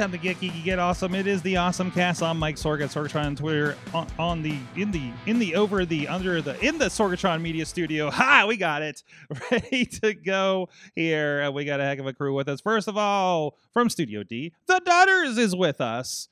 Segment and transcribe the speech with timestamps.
[0.00, 1.14] Time to get geeky, get awesome.
[1.14, 2.22] It is the Awesome Cast.
[2.22, 3.76] I'm Mike Sorg at Sorgatron on Twitter.
[3.92, 7.66] On, on the in the in the over the under the in the Sorgatron Media
[7.66, 8.10] Studio.
[8.10, 9.02] Hi, We got it
[9.50, 11.50] ready to go here.
[11.50, 12.62] We got a heck of a crew with us.
[12.62, 16.30] First of all, from Studio D, the Daughters is with us.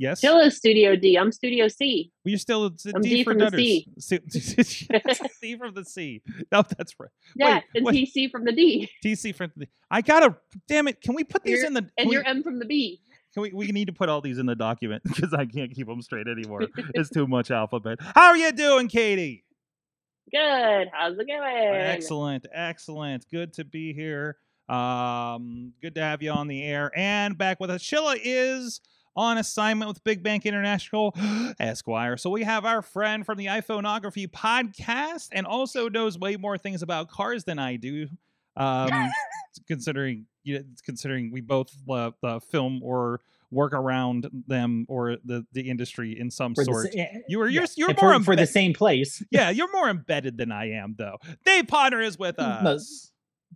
[0.00, 0.18] Yes.
[0.18, 1.16] Still is Studio D.
[1.16, 2.10] I'm Studio C.
[2.24, 3.60] Well, you're still it's I'm D, D for from the Daughters.
[3.98, 4.20] C.
[4.30, 4.62] C.
[4.62, 6.22] C from the C.
[6.50, 7.10] No, that's right.
[7.36, 7.94] Yeah, Wait, and what?
[7.94, 8.88] TC from the D.
[9.04, 9.68] TC from the.
[9.90, 10.36] I gotta.
[10.66, 11.02] Damn it!
[11.02, 11.86] Can we put these You're- in the?
[11.98, 13.02] And we- you're M from the B.
[13.34, 15.86] Can we, we need to put all these in the document because I can't keep
[15.86, 16.62] them straight anymore.
[16.94, 17.98] it's too much alphabet.
[18.00, 19.44] How are you doing, Katie?
[20.32, 20.88] Good.
[20.92, 21.40] How's it going?
[21.74, 23.26] Excellent, excellent.
[23.30, 24.36] Good to be here.
[24.68, 27.82] Um, good to have you on the air and back with us.
[27.82, 28.80] Sheila is
[29.16, 31.14] on assignment with Big Bank International
[31.60, 32.16] Esquire.
[32.16, 36.82] So we have our friend from the iPhoneography podcast and also knows way more things
[36.82, 38.08] about cars than I do.
[38.56, 39.10] Um,
[39.66, 45.44] considering you know, considering we both love uh, film or work around them or the,
[45.52, 46.88] the industry in some for sort.
[47.28, 49.22] You were you're yeah, you're more for, for the same place.
[49.30, 51.16] yeah, you're more embedded than I am, though.
[51.44, 53.10] Dave Potter is with Mm, us.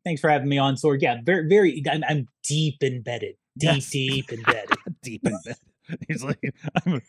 [0.05, 1.01] Thanks for having me on, Sorg.
[1.01, 1.83] Yeah, very, very.
[1.91, 3.37] I'm, I'm deep embedded.
[3.57, 3.91] Deep, Yes.
[3.91, 4.77] deep embedded.
[5.05, 5.57] Deep in bed.
[6.09, 6.55] He's like,
[6.87, 7.01] I'm.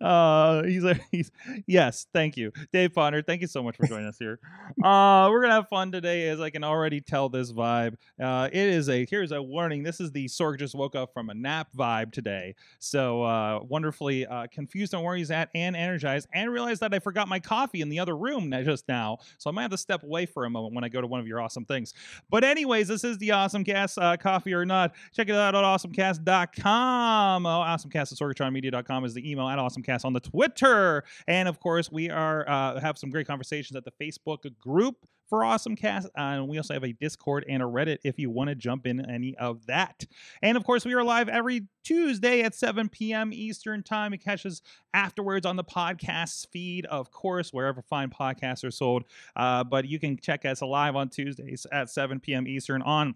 [0.00, 1.30] Uh, he's like, he's
[1.66, 3.22] yes, thank you, Dave Potter.
[3.22, 4.38] Thank you so much for joining us here.
[4.82, 7.94] Uh, we're gonna have fun today, as I can already tell this vibe.
[8.20, 9.82] Uh, it is a here's a warning.
[9.82, 12.54] This is the Sorg just woke up from a nap vibe today.
[12.78, 16.98] So uh, wonderfully uh, confused on where he's at and energized, and realized that I
[16.98, 19.18] forgot my coffee in the other room just now.
[19.38, 21.20] So I might have to step away for a moment when I go to one
[21.20, 21.94] of your awesome things.
[22.30, 24.94] But anyways, this is the Awesome Cast, uh, coffee or not.
[25.12, 27.46] Check it out at awesomecast.com.
[27.46, 31.04] Oh, awesomecast at sorgatronmedia.com is the email at awesomecast on the Twitter.
[31.26, 34.96] And of course, we are uh, have some great conversations at the Facebook group
[35.32, 36.04] for Awesomecast.
[36.04, 38.86] Uh, and we also have a Discord and a Reddit if you want to jump
[38.86, 40.04] in any of that.
[40.42, 43.32] And of course, we are live every Tuesday at 7 p.m.
[43.32, 44.12] Eastern Time.
[44.12, 44.60] It catches
[44.92, 49.04] afterwards on the podcast feed, of course, wherever fine podcasts are sold.
[49.34, 52.46] Uh, but you can check us live on Tuesdays at 7 p.m.
[52.46, 53.14] Eastern on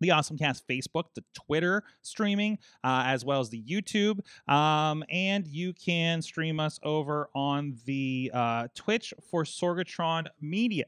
[0.00, 4.20] the Awesomecast Facebook, the Twitter streaming, uh, as well as the YouTube.
[4.52, 10.86] Um, and you can stream us over on the uh, Twitch for Sorgatron Media.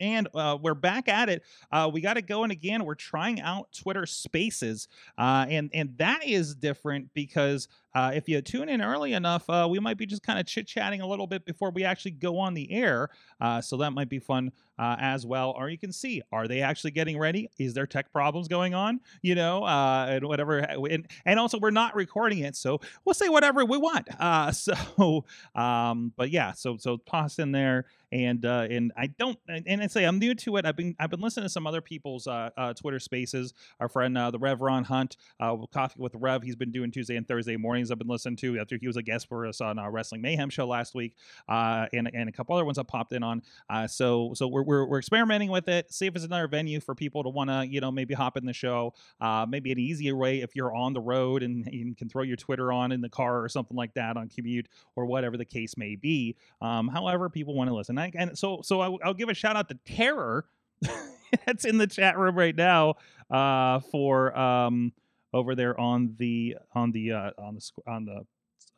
[0.00, 1.42] And uh, we're back at it.
[1.70, 2.84] Uh, we got it going again.
[2.84, 8.40] We're trying out Twitter Spaces, uh, and and that is different because uh, if you
[8.40, 11.26] tune in early enough, uh, we might be just kind of chit chatting a little
[11.26, 13.10] bit before we actually go on the air.
[13.40, 15.50] Uh, so that might be fun uh, as well.
[15.56, 17.50] Or you can see, are they actually getting ready?
[17.58, 19.00] Is there tech problems going on?
[19.20, 20.58] You know, uh, and whatever.
[20.58, 24.08] And, and also, we're not recording it, so we'll say whatever we want.
[24.30, 25.24] Uh, so,
[25.54, 29.86] um, but yeah, so so toss in there, and uh, and I don't, and, I
[29.86, 30.66] say I'm new to it.
[30.66, 33.54] I've been I've been listening to some other people's uh, uh, Twitter Spaces.
[33.80, 37.16] Our friend uh, the Rev Ron Hunt, uh, Coffee with Rev, he's been doing Tuesday
[37.16, 37.90] and Thursday mornings.
[37.90, 40.50] I've been listening to after he was a guest for us on our Wrestling Mayhem
[40.50, 41.16] show last week,
[41.48, 43.42] uh, and and a couple other ones I popped in on.
[43.68, 45.92] Uh, so so we're, we're we're experimenting with it.
[45.92, 48.46] See if it's another venue for people to want to you know maybe hop in
[48.46, 48.94] the show.
[49.20, 52.36] Uh, maybe an easier way if you're on the road and you can throw your
[52.36, 55.76] Twitter on in the car or something like that on commute or whatever the case
[55.76, 56.36] may be.
[56.62, 57.98] Um, however, people want to listen.
[57.98, 60.46] I, and so so I, I'll give a shout out to Terror.
[61.46, 62.94] That's in the chat room right now
[63.28, 64.92] uh, for um,
[65.32, 68.24] over there on the on the uh, on the on the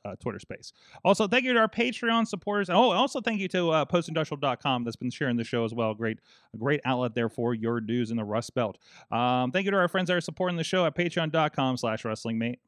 [0.04, 0.72] uh, Twitter space.
[1.04, 2.68] Also, thank you to our Patreon supporters.
[2.70, 5.94] Oh, also thank you to uh, postindustrial.com that's been sharing the show as well.
[5.94, 6.18] Great,
[6.58, 8.78] great outlet there for your news in the Rust Belt.
[9.10, 12.38] Um, thank you to our friends that are supporting the show at patreon.com slash wrestling
[12.38, 12.60] mate.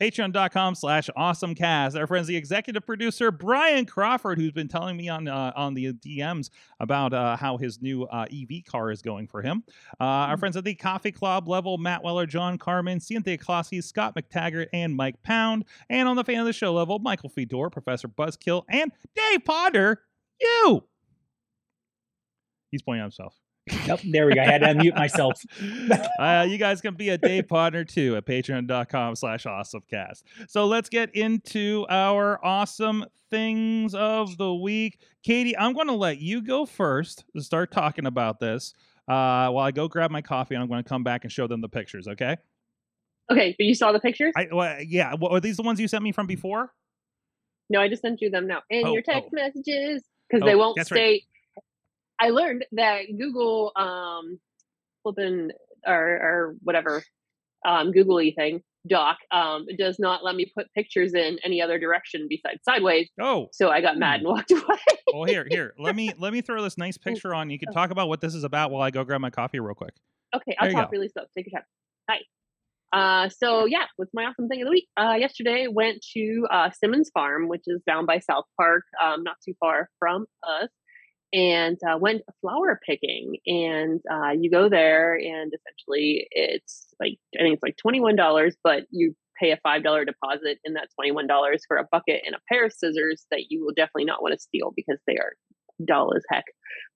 [0.00, 1.98] Patreon.com slash awesomecast.
[1.98, 5.92] Our friends, the executive producer, Brian Crawford, who's been telling me on uh, on the
[5.94, 6.50] DMs
[6.80, 9.64] about uh, how his new uh, EV car is going for him.
[9.98, 14.14] Uh, our friends at the Coffee Club level, Matt Weller, John Carmen, Cynthia Clossy, Scott
[14.14, 15.64] McTaggart, and Mike Pound.
[15.88, 20.02] And on the fan of the show level, Michael Fedor, Professor Buzzkill, and Dave Potter,
[20.40, 20.84] you.
[22.70, 23.34] He's pointing at himself.
[23.86, 24.42] Nope, there we go.
[24.42, 25.42] I had to unmute myself.
[26.20, 30.22] uh, you guys can be a day partner too at patreon.com slash awesomecast.
[30.48, 35.00] So let's get into our awesome things of the week.
[35.24, 38.72] Katie, I'm going to let you go first to start talking about this
[39.08, 41.46] uh, while I go grab my coffee and I'm going to come back and show
[41.46, 42.36] them the pictures, okay?
[43.30, 44.32] Okay, but you saw the pictures?
[44.36, 45.14] I, well, yeah.
[45.20, 46.72] Well, are these the ones you sent me from before?
[47.68, 48.62] no, I just sent you them now.
[48.70, 49.36] And Oh, your text oh.
[49.36, 51.22] messages, because Oh, they won't that's right.
[52.20, 54.38] I learned that Google, um,
[55.02, 55.50] flipping
[55.86, 57.02] or or whatever,
[57.66, 62.26] um, googly thing, Doc, um, does not let me put pictures in any other direction
[62.28, 63.08] besides sideways.
[63.20, 64.62] Oh, So I got mad and walked away.
[65.12, 65.74] well, here, here.
[65.78, 67.50] Let me let me throw this nice picture on.
[67.50, 69.74] You can talk about what this is about while I go grab my coffee real
[69.74, 69.94] quick.
[70.34, 70.96] Okay, I'll talk go.
[70.96, 71.24] really slow.
[71.36, 71.66] Take your time.
[72.10, 72.18] Hi.
[72.92, 74.88] Uh, so yeah, what's my awesome thing of the week?
[74.96, 79.36] Uh, yesterday went to uh, Simmons Farm, which is down by South Park, um, not
[79.44, 80.68] too far from us,
[81.32, 83.36] and uh, went flower picking.
[83.46, 88.16] And uh, you go there, and essentially it's like I think it's like twenty one
[88.16, 91.86] dollars, but you pay a five dollar deposit, and that's twenty one dollars for a
[91.90, 94.98] bucket and a pair of scissors that you will definitely not want to steal because
[95.06, 95.34] they are
[95.84, 96.44] dull as heck.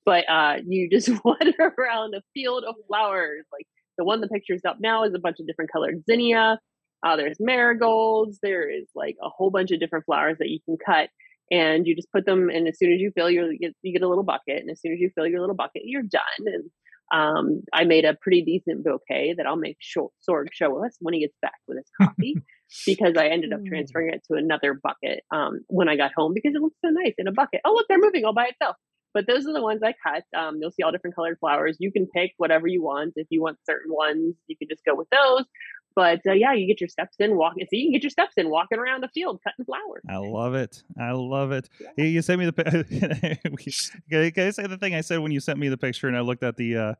[0.05, 3.45] But uh, you just wander around a field of flowers.
[3.53, 3.67] Like
[3.99, 6.59] the one the picture's up now is a bunch of different colored zinnia.
[7.05, 8.39] Uh, there's marigolds.
[8.43, 11.09] There is like a whole bunch of different flowers that you can cut,
[11.51, 12.49] and you just put them.
[12.49, 14.71] And as soon as you fill your, you get, you get a little bucket, and
[14.71, 16.21] as soon as you fill your little bucket, you're done.
[16.47, 16.71] And
[17.13, 21.13] um, I made a pretty decent bouquet that I'll make sure Sorg show us when
[21.15, 22.37] he gets back with his coffee,
[22.87, 23.67] because I ended up Mm.
[23.69, 27.15] transferring it to another bucket um, when I got home because it looks so nice
[27.19, 27.61] in a bucket.
[27.65, 28.77] Oh look, they're moving all by itself.
[29.13, 30.23] But those are the ones I cut.
[30.39, 31.77] Um, you'll see all different colored flowers.
[31.81, 33.15] You can pick whatever you want.
[33.17, 35.47] If you want certain ones, you can just go with those.
[35.95, 37.65] But uh, yeah, you get your steps in, walking.
[37.65, 40.03] So you can get your steps in, walking around the field, cutting flowers.
[40.09, 40.83] I love it.
[40.99, 41.69] I love it.
[41.97, 42.05] Yeah.
[42.05, 42.53] You, sent me the.
[42.53, 42.65] pi-
[44.11, 46.09] can, I, can I say the thing I said when you sent me the picture
[46.09, 46.95] and I looked at the, uh,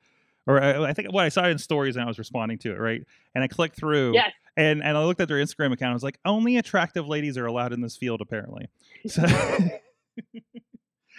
[0.47, 2.73] or I, I think what I saw it in stories and I was responding to
[2.73, 3.03] it right,
[3.35, 4.15] and I clicked through.
[4.15, 5.91] Yes, And and I looked at their Instagram account.
[5.91, 8.69] I was like, only attractive ladies are allowed in this field apparently.
[9.07, 9.25] So.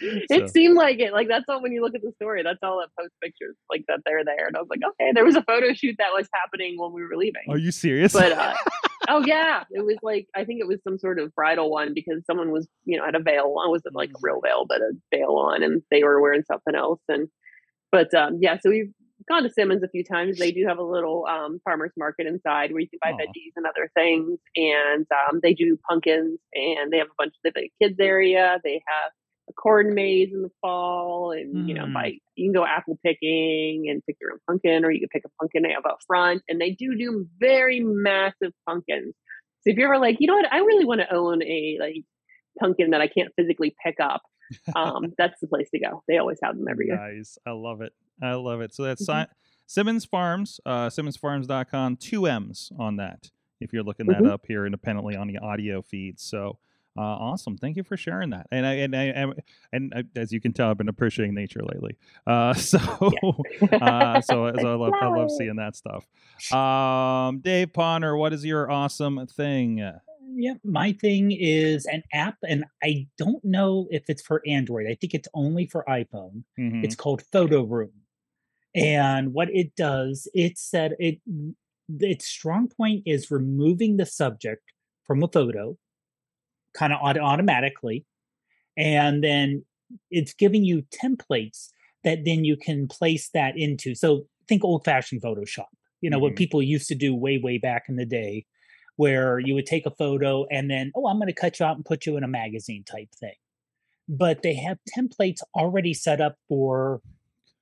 [0.30, 1.14] it seemed like it.
[1.14, 2.44] Like that's all when you look at the story.
[2.44, 4.48] That's all that post pictures like that they're there.
[4.48, 7.04] And I was like, okay, there was a photo shoot that was happening when we
[7.04, 7.44] were leaving.
[7.50, 8.14] Are you serious?
[8.14, 8.54] but uh,
[9.10, 12.26] oh yeah, it was like I think it was some sort of bridal one because
[12.26, 13.68] someone was you know had a veil on.
[13.68, 16.76] It wasn't like a real veil, but a veil on, and they were wearing something
[16.76, 17.02] else.
[17.08, 17.28] And
[17.92, 18.92] but um, yeah, so we've
[19.30, 20.38] gone to Simmons a few times.
[20.38, 23.18] They do have a little um, farmers market inside where you can buy Aw.
[23.18, 27.34] veggies and other things, and um, they do pumpkins, and they have a bunch.
[27.44, 28.60] They have a kids area.
[28.64, 29.12] They have
[29.50, 31.94] a corn maze in the fall, and you know, Mm.
[31.94, 35.24] buy you can go apple picking and pick your own pumpkin, or you can pick
[35.26, 36.42] a pumpkin they have up front.
[36.48, 39.14] And they do do very massive pumpkins.
[39.62, 42.04] So if you're ever like, you know what, I really want to own a like
[42.60, 44.22] pumpkin that I can't physically pick up,
[44.76, 46.04] um, that's the place to go.
[46.08, 46.96] They always have them every year.
[46.98, 47.38] Nice.
[47.46, 47.94] I love it.
[48.22, 48.74] I love it.
[48.74, 49.26] So that's Mhm.
[49.28, 49.34] Si-
[49.68, 53.30] Simmons Farms, uh, SimmonsFarms.com, two M's on that.
[53.60, 54.30] If you're looking that Mhm.
[54.32, 56.20] up here independently on the audio feed.
[56.20, 56.58] So
[56.98, 57.58] uh, awesome.
[57.58, 58.48] Thank you for sharing that.
[58.52, 59.34] And I, and I, and,
[59.72, 61.98] and I, as you can tell, I've been appreciating nature lately.
[62.28, 66.08] Uh, so, uh, so, so I love, I love seeing that stuff.
[66.52, 69.78] Um, Dave Ponder, what is your awesome thing?
[70.34, 74.88] Yeah, my thing is an app, and I don't know if it's for Android.
[74.88, 76.44] I think it's only for iPhone.
[76.58, 76.84] Mhm.
[76.84, 77.92] It's called Photo Room,
[78.74, 81.20] and what it does, it said it
[82.00, 84.64] its strong point is removing the subject
[85.06, 85.78] from a photo,
[86.74, 88.06] kind of automatically,
[88.78, 89.66] and then
[90.10, 91.70] it's giving you templates
[92.04, 93.94] that then you can place that into.
[93.96, 95.66] So think old fashioned Photoshop.
[96.02, 96.38] You know what Mhm.
[96.38, 98.46] people used to do way way back in the day
[98.96, 101.76] where you would take a photo and then, oh, I'm going to cut you out
[101.76, 103.36] and put you in a magazine type thing.
[104.10, 107.02] But they have templates already set up for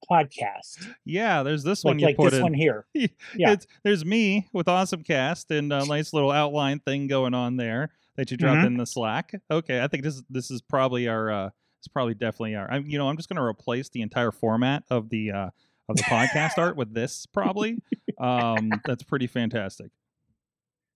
[0.10, 0.88] podcast.
[1.06, 2.42] yeah, there's this like, one you like this in.
[2.44, 2.86] one here.
[3.36, 3.52] Yeah.
[3.52, 7.92] It's, there's me with Awesome Cast and a nice little outline thing going on there
[8.20, 8.68] that you dropped Mhm.
[8.68, 9.32] in the Slack.
[9.50, 11.50] Okay, I think this this is probably our uh
[11.80, 15.10] it's probably definitely our I'm you know, I'm just gonna replace the entire format of
[15.10, 15.50] the uh
[15.88, 17.78] of the podcast art with this probably.
[18.20, 19.92] Um that's pretty fantastic.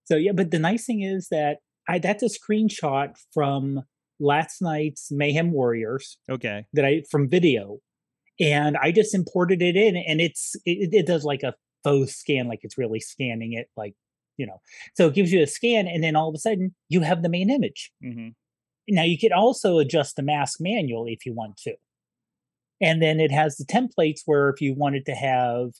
[0.06, 3.84] So yeah, but the nice thing is that I that's a screenshot from
[4.20, 6.66] last night's Mayhem Warriors Okay.
[6.74, 7.80] that I from video,
[8.40, 11.54] and I just imported it in, and it's it, it does like a
[11.86, 13.96] faux scan, like it's really scanning it, like
[14.38, 14.62] you know.
[14.96, 17.30] So it gives you a scan, and then all of a sudden you have the
[17.30, 17.92] main image.
[18.02, 18.30] hmm
[18.88, 21.76] Now you can also adjust the mask manually if you want to.
[22.82, 25.72] And then it has the templates where if you wanted to have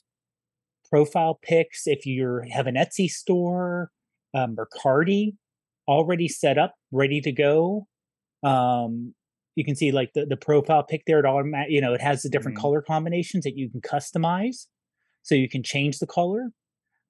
[0.90, 3.90] profile pics, if you have an Etsy store,
[4.34, 5.36] um, Mercari
[5.88, 7.86] already set up, ready to go.
[8.42, 9.14] Um,
[9.56, 11.20] you can see like the, the profile pic there.
[11.20, 12.62] It automatic, you know, it has the different Mhm.
[12.62, 14.66] color combinations that you can customize,
[15.22, 16.50] so you can change the color.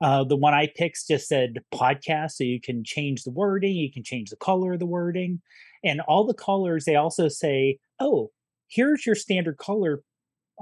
[0.04, 3.90] Uh, the one I picked just said podcast, so you can change the wording, you
[3.90, 5.40] can change the color of the wording,
[5.82, 6.84] and all the colors.
[6.84, 8.30] They also say, "Oh,
[8.68, 10.02] here's your standard color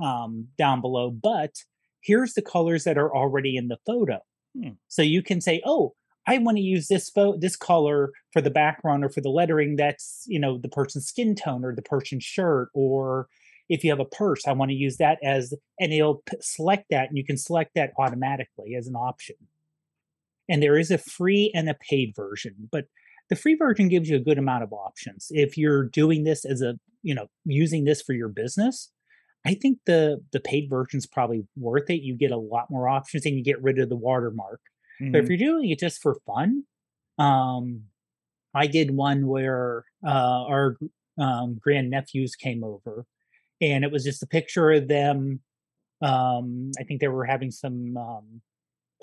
[0.00, 1.56] um, down below, but
[2.02, 4.20] here's the colors that are already in the photo."
[4.56, 4.74] Hmm.
[4.86, 5.94] So you can say, "Oh,
[6.28, 9.74] I want to use this pho- this color for the background or for the lettering
[9.74, 13.26] that's you know the person's skin tone or the person's shirt or
[13.68, 17.08] if you have a purse i want to use that as and it'll select that
[17.08, 19.36] and you can select that automatically as an option.
[20.48, 22.86] And there is a free and a paid version but
[23.30, 25.28] the free version gives you a good amount of options.
[25.30, 28.90] If you're doing this as a you know using this for your business
[29.46, 32.02] i think the the paid version's probably worth it.
[32.02, 34.60] You get a lot more options and you get rid of the watermark.
[35.00, 35.28] But if Mhm.
[35.28, 36.64] you're doing it just for fun,
[37.18, 37.84] um,
[38.54, 40.76] I did one where uh, our
[41.18, 43.06] um, grandnephews came over,
[43.62, 45.40] and it was just a picture of them.
[46.02, 48.42] Um, I think they were having some um,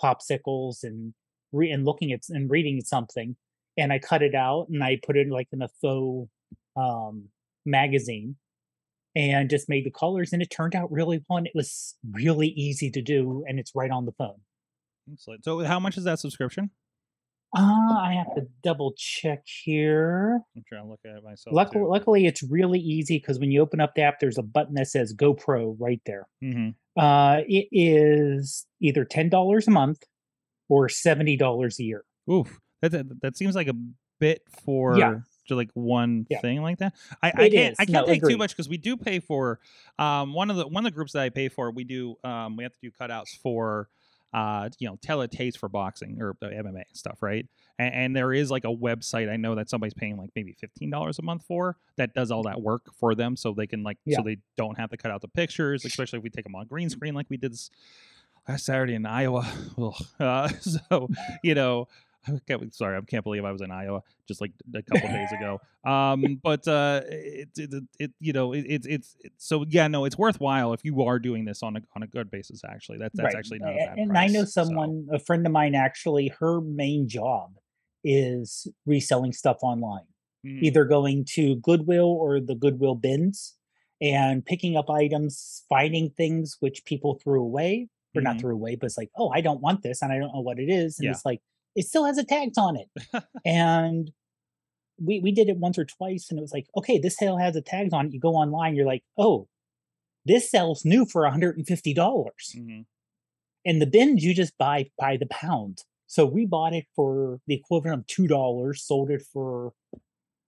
[0.03, 1.13] popsicles and
[1.53, 3.35] re- and looking at and reading something,
[3.77, 6.29] and I cut it out and I put it like in a faux
[6.75, 7.29] um,
[7.65, 8.35] magazine,
[9.15, 11.45] and just made the colors, and it turned out really fun.
[11.45, 14.41] It was really easy to do, and it's right on the phone.
[15.11, 15.45] Excellent.
[15.45, 16.69] So, how much is that subscription?
[17.57, 20.39] Uh, I have to double check here.
[20.55, 21.55] I'm trying to look at it myself.
[21.55, 24.75] Luckily, luckily, it's really easy because when you open up the app, there's a button
[24.75, 26.27] that says GoPro right there.
[26.41, 30.03] hmm Uh, it is either ten dollars a month
[30.69, 32.03] or seventy dollars a year.
[32.31, 33.75] Oof, that, that that seems like a
[34.19, 36.41] bit for to like one Yeah.
[36.41, 36.93] thing like that.
[37.23, 37.75] I, I can't.
[37.79, 39.59] I can't No, take too much because we do pay for
[39.97, 41.71] um one of the one of the groups that I pay for.
[41.71, 43.89] We do um we have to do cutouts for
[44.33, 47.45] uh you know tell it taste for boxing or the MMA stuff, right?
[47.79, 50.89] And, and there is like a website I know that somebody's paying like maybe fifteen
[50.89, 53.97] dollars a month for that does all that work for them, so they can like
[54.05, 54.17] Yeah.
[54.17, 56.67] so they don't have to cut out the pictures, especially if we take them on
[56.67, 57.71] green screen like we did this
[58.47, 59.47] last Saturday in Iowa.
[60.19, 61.09] Uh, so
[61.43, 61.87] you know,
[62.71, 65.59] sorry, I can't believe I was in Iowa just like a couple days ago.
[65.85, 69.87] Um, but uh, it, it, it, it you know, it, it's it's it's- so yeah,
[69.87, 72.61] no, it's worthwhile if you are doing this on a on a good basis.
[72.67, 73.35] Actually, that's that's Right.
[73.35, 74.63] actually not a bad And I know price, so.
[74.65, 77.53] someone, a friend of mine, actually, her main job
[78.03, 80.05] is reselling stuff online.
[80.45, 80.61] Mhm.
[80.63, 83.57] either going to Goodwill or the Goodwill bins
[83.99, 88.23] and picking up items, finding things which people threw away or Mhm.
[88.23, 90.39] not threw away, but it's like, oh, I don't want this and I don't know
[90.39, 90.97] what it is.
[90.97, 91.11] And Yeah.
[91.11, 91.41] it's like,
[91.79, 92.89] it still has a tags on it.
[93.45, 94.11] and
[95.01, 97.55] we, we did it once or twice and it was like, okay, this sale has
[97.55, 98.13] a tags on it.
[98.13, 99.47] You go online, you're like, oh,
[100.25, 101.95] this sells new for $150.
[101.95, 102.85] dollars Mhm.
[103.65, 105.83] and the bins you just buy by the pound.
[106.07, 109.73] So we bought it for the equivalent of two dollars, sold it for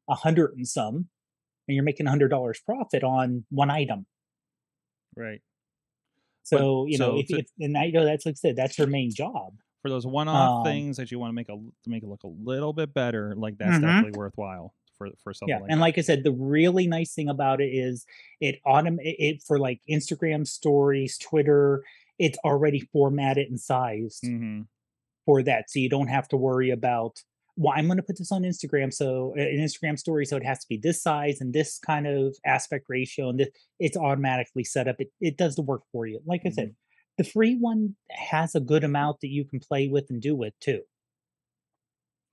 [0.09, 0.95] a hundred and some,
[1.67, 4.05] and you're making a hundred dollars profit on one item.
[5.15, 5.41] right
[6.49, 8.55] But- So you know, so if, to- if and I know that's like I said,
[8.57, 9.53] that's her main job.
[9.81, 12.23] For those one-off Um, things that you want to make a to make it look
[12.23, 13.35] a little bit better.
[13.35, 13.81] Like that's Mhm.
[13.81, 15.49] definitely worthwhile for for something.
[15.49, 15.83] Yeah, like and that.
[15.85, 18.05] like I said, the really nice thing about it is
[18.39, 21.83] it autom it, for like Instagram stories, Twitter.
[22.19, 24.67] It's already formatted and sized Mhm.
[25.25, 27.23] for that, so you don't have to worry about.
[27.57, 30.59] Well, I'm going to put this on Instagram, so an Instagram story, so it has
[30.59, 34.87] to be this size and this kind of aspect ratio, and this, it's automatically set
[34.87, 34.97] up.
[34.99, 36.21] It it does the work for you.
[36.25, 36.75] Like I said,
[37.21, 40.53] the free one has a good amount that you can play with and do with
[40.59, 40.81] too.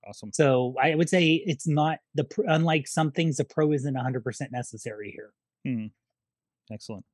[0.07, 0.31] awesome.
[0.33, 5.11] So I would say it's not the unlike some things, the pro isn't 100% necessary
[5.11, 5.31] here.
[6.71, 7.05] Excellent.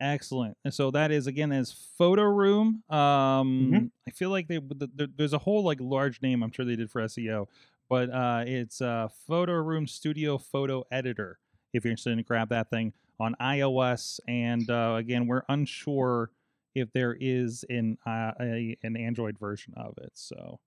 [0.00, 0.56] Excellent.
[0.64, 2.84] And so that is again is Photo Room.
[2.88, 6.64] Um I feel like they th- th- there's a whole like large name I'm sure
[6.64, 7.46] they did for SEO,
[7.88, 11.40] but uh it's uh Photo Room Studio Photo Editor
[11.72, 16.30] if you're interested in grab that thing on iOS and uh again we're unsure
[16.78, 20.12] if there is an uh, a an Android version of it.
[20.14, 20.60] So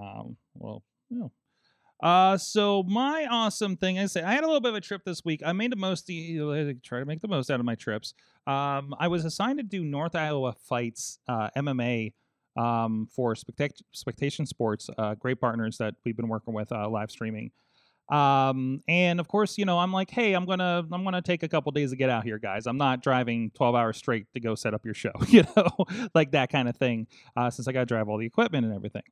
[0.00, 1.28] um well, yeah.
[2.02, 5.22] Uh, so my awesome thing is I had a little bit of a trip this
[5.24, 5.42] week.
[5.44, 6.06] I made the most,
[6.82, 8.14] try to make the most out of my trips.
[8.46, 12.14] Um, I was assigned to do North Iowa Fights uh, MMA
[12.56, 17.50] um, for Spectation Sports, uh, great partners that we've been working with uh, live streaming.
[18.10, 21.48] Um, and of course, you know, I'm like, hey, I'm gonna I'm gonna take a
[21.48, 22.66] couple days to get out here, guys.
[22.66, 26.32] I'm not driving 12 hours straight to go set up your show, you know, like
[26.32, 27.06] that kind of thing.
[27.36, 29.02] Uh, since I got to drive all the equipment and everything.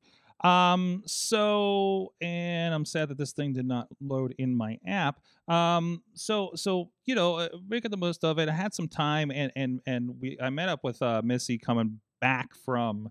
[0.44, 5.20] Um, so, and I'm sad that this thing did not load in my app.
[5.48, 8.48] Um, so, so, you know, uh, making the most of it.
[8.48, 12.00] I had some time and, and, and we, I met up with, uh, Missy coming
[12.20, 13.10] back from,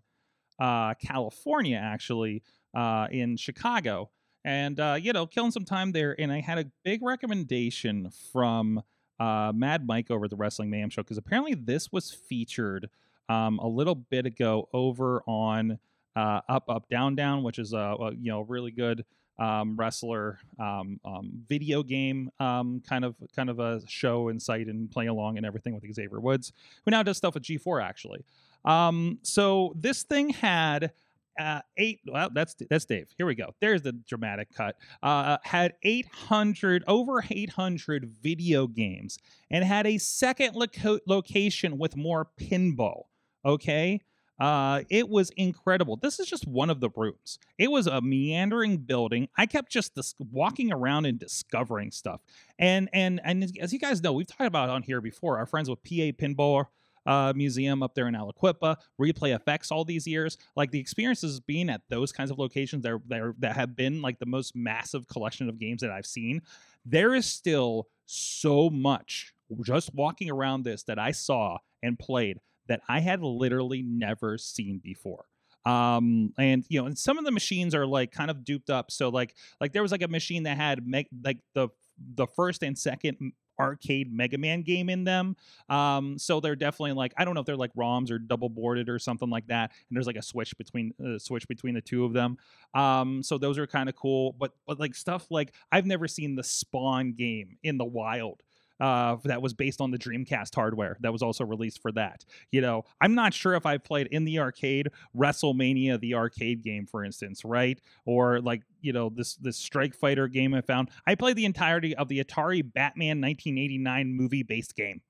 [0.60, 4.10] uh, California actually, uh, in Chicago.
[4.48, 6.16] And uh, you know, killing some time there.
[6.18, 8.82] And I had a big recommendation from
[9.20, 12.90] uh, Mad Mike over the Wrestling Mayhem show because apparently this was featured
[13.28, 15.80] um, a little bit ago over on
[16.16, 19.04] uh, Up Up Down Down, which is a, a you know really good
[19.38, 24.68] um, wrestler um, um, video game um, kind of kind of a show and site
[24.68, 26.54] and play along and everything with Xavier Woods,
[26.86, 28.24] who now does stuff with G4 actually.
[28.64, 30.94] Um, so this thing had
[31.40, 32.00] uh, eight.
[32.06, 33.10] Well, that's that's Dave.
[33.18, 33.54] Here we go.
[33.60, 34.76] There's the dramatic cut.
[35.02, 39.18] Uh, had 800 over 800 video games
[39.50, 43.04] and had a second loco- location with more pinball.
[43.46, 44.02] Okay.
[44.40, 45.98] Uh, it was incredible.
[45.98, 47.40] This is just one of the rooms.
[47.58, 49.30] It was a meandering building.
[49.36, 52.22] I kept just dis- walking around and discovering stuff.
[52.60, 55.40] And and and as you guys know, we've talked about on here before.
[55.40, 56.66] Our friends with PA Pinball
[57.08, 60.38] uh, Museum up there in Aliquippa, Replay FX all these years.
[60.56, 64.20] Like the experiences being at those kinds of locations there there that have been like
[64.20, 66.42] the most massive collection of games that I've seen.
[66.86, 69.34] There is still so much
[69.64, 74.80] just walking around this that I saw and played that I had literally never seen
[74.84, 75.26] before.
[75.66, 78.92] Um, and you know, and some of the machines are like kind of duped up.
[78.92, 81.70] So like like there was like a machine that had me- like the
[82.16, 85.36] the first and second arcade Mega Man game in them.
[85.70, 88.90] Um, so they're definitely like I don't know if they're like ROMs or double boarded
[88.90, 89.72] or something like that.
[89.90, 92.38] And there's like a switch between uh, switch between the two of them.
[92.74, 94.34] Um, so those are kind of cool.
[94.34, 98.42] But but like stuff like I've never seen the Spawn game in the wild
[98.80, 102.26] uh, that was based on the Dreamcast hardware that was also released for that.
[102.52, 106.86] You know, I'm not sure if I played in the arcade WrestleMania, the arcade game,
[106.86, 107.80] for instance, right?
[108.06, 110.90] Or like you know this this Strike Fighter game I found.
[111.06, 115.02] I played the entirety of the Atari Batman 1989 movie based game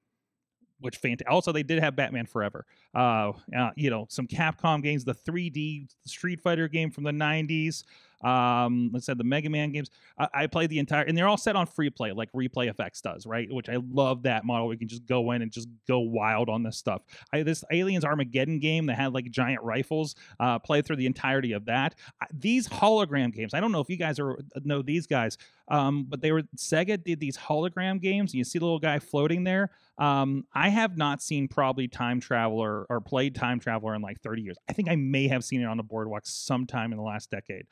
[0.80, 1.32] which fantastic.
[1.32, 2.66] Also, they did have Batman Forever.
[2.94, 7.84] Uh, uh, you know, some Capcom games, the 3D Street Fighter game from the 90s.
[8.24, 9.92] Um, let's say the Mega Man games.
[10.18, 13.02] I, I played the entire, and they're all set on free play, like Replay FX
[13.02, 13.48] does, right?
[13.52, 14.68] Which I love that model.
[14.68, 17.04] We can just go in and just go wild on this stuff.
[17.32, 20.16] I this Aliens Armageddon game that had like giant rifles.
[20.40, 21.96] Uh, played through the entirety of that.
[22.22, 23.54] I, these hologram games.
[23.54, 27.02] I don't know if you guys are know these guys, um, but they were Sega
[27.04, 28.34] did these hologram games.
[28.34, 29.70] And you see the little guy floating there.
[29.98, 34.42] Um, I have not seen probably Time Traveler or played Time Traveler in like 30
[34.44, 34.58] years.
[34.70, 37.66] I think I may have seen it on the boardwalk sometime in the last decade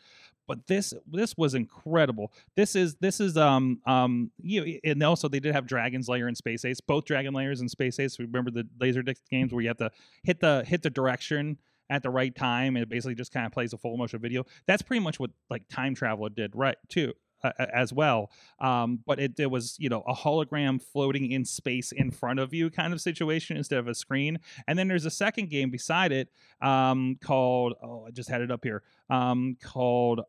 [0.47, 2.31] but this this was incredible.
[2.55, 6.37] This is this is um um you and also they did have Dragon's Lair and
[6.37, 8.19] Space Ace, both Dragon Lairs and Space Ace.
[8.19, 9.91] Remember the Laserdisc games where you have to
[10.23, 11.57] hit the hit the direction
[11.89, 14.43] at the right time and it basically just kind of plays a full motion video.
[14.65, 16.77] That's pretty much what like Time Traveler did, right?
[16.89, 17.13] Too.
[17.43, 21.91] Uh, as well, um, but it, it was you know a hologram floating in space
[21.91, 24.39] in front of you kind of situation instead of a screen.
[24.67, 26.29] And then there's a second game beside it
[26.61, 30.21] um, called oh I just had it up here um, called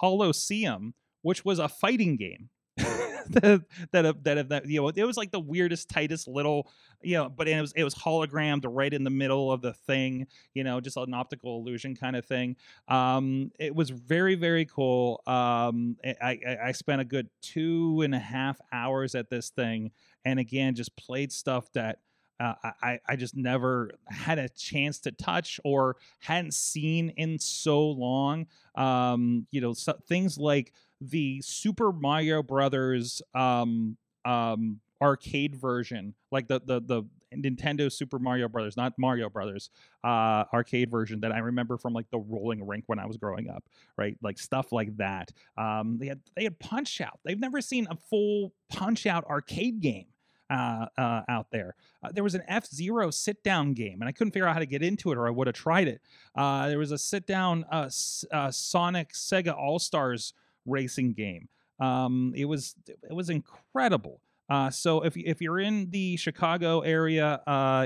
[0.00, 2.48] Holosseum, which was a fighting game.
[3.30, 6.68] that that that that you know it was like the weirdest tightest little
[7.02, 10.26] you know but it was it was hologrammed right in the middle of the thing
[10.54, 12.54] you know just an optical illusion kind of thing
[12.88, 18.14] um it was very very cool um I, I i spent a good two and
[18.14, 19.90] a half hours at this thing
[20.24, 21.98] and again just played stuff that
[22.38, 27.88] uh, I, I just never had a chance to touch or hadn't seen in so
[27.88, 28.46] long.
[28.74, 36.48] Um, you know, so, things like the Super Mario Brothers um, um, arcade version, like
[36.48, 37.02] the the the
[37.34, 39.70] Nintendo Super Mario Brothers, not Mario Brothers,
[40.04, 43.50] uh, arcade version that I remember from like the rolling rink when I was growing
[43.50, 43.64] up,
[43.96, 44.16] right?
[44.22, 45.32] Like stuff like that.
[45.58, 47.20] Um, they had they had Punch Out.
[47.24, 50.06] They've never seen a full Punch Out arcade game
[50.50, 51.74] uh, uh, out there.
[52.02, 54.60] Uh, there was an F Zero sit down game, and I couldn't figure out how
[54.60, 56.00] to get into it, or I would have tried it.
[56.34, 57.90] Uh, there was a sit down uh,
[58.32, 60.34] uh, Sonic Sega All Stars
[60.66, 61.48] racing game.
[61.80, 64.20] Um, it was it was incredible.
[64.70, 67.40] so if if you're in the Chicago area,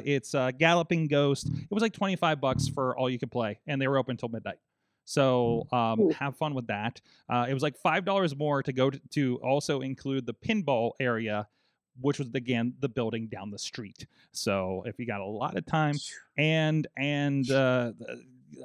[0.05, 1.47] it's Galloping Ghost.
[1.47, 4.29] It was like 25 bucks for all you could play, and they were open until
[4.29, 4.59] midnight.
[5.05, 7.01] So um, have fun with that.
[7.29, 10.93] Uh, it was like five dollars more to go to, to, also include the pinball
[11.01, 11.49] area
[12.01, 14.07] which was again the building down the street.
[14.33, 15.97] So if you got a lot of time,
[16.37, 17.93] and and uh,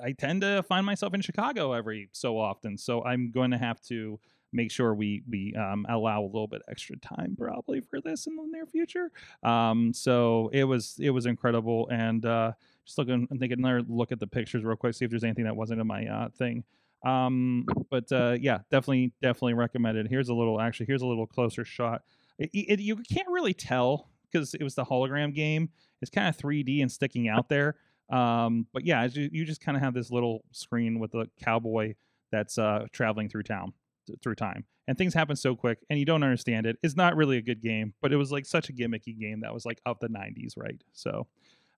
[0.03, 3.81] I tend to find myself in Chicago every so often, so I'm going to have
[3.83, 4.19] to
[4.53, 8.35] make sure we we um, allow a little bit extra time probably for this in
[8.35, 9.11] the near future.
[9.43, 12.53] Um, so it was it was incredible, and uh,
[12.85, 15.45] just looking and taking another look at the pictures real quick, see if there's anything
[15.45, 16.63] that wasn't in my uh, thing.
[17.05, 20.07] Um, but uh, yeah, definitely definitely recommended.
[20.07, 22.01] Here's a little actually here's a little closer shot
[22.37, 25.69] it, it, you can't really tell because it was the hologram game.
[26.01, 27.75] It's kind of 3D and sticking out there.
[28.09, 31.95] Um, but yeah, you, you just kind of have this little screen with a cowboy
[32.31, 33.73] that's uh, traveling through town.
[34.07, 36.77] th- through time, and things happen so quick, and you don't understand it.
[36.83, 39.53] It's not really a good game, but it was like such a gimmicky game that
[39.53, 40.81] was like of the '90s, right?
[40.93, 41.27] So,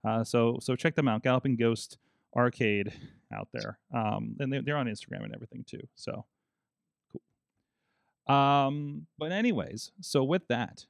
[0.03, 1.97] uh, so so check them out, Galloping Ghost
[2.35, 2.91] Arcade
[3.33, 5.87] out there, um, and they're, they're on Instagram and everything too.
[5.95, 6.25] So
[8.27, 8.35] cool.
[8.35, 10.85] Um, but anyways, so with that,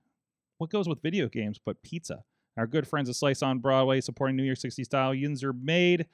[0.58, 2.24] what goes with video games but pizza?
[2.58, 6.08] Our good friends at Slice on Broadway supporting New York 60 style Yinzer made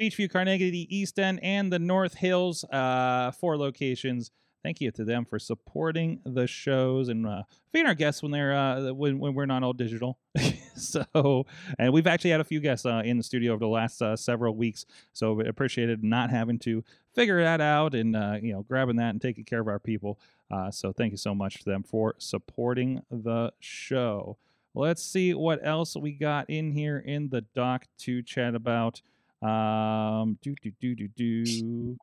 [0.00, 4.30] Beechview, Carnegie, the East End, and the North Hills, uh, four locations.
[4.64, 8.52] Thank you to them for supporting the shows and uh, feeding our guests when they're
[8.52, 10.18] uh, when, when we're not all digital.
[10.74, 11.46] so,
[11.78, 14.16] and we've actually had a few guests uh, in the studio over the last uh,
[14.16, 14.84] several weeks.
[15.12, 16.82] So, appreciated not having to
[17.14, 20.18] figure that out and uh, you know grabbing that and taking care of our people.
[20.50, 24.38] Uh, so, thank you so much to them for supporting the show.
[24.74, 29.00] Let's see what else we got in here in the doc to chat about.
[29.42, 31.96] Um, do do do do do.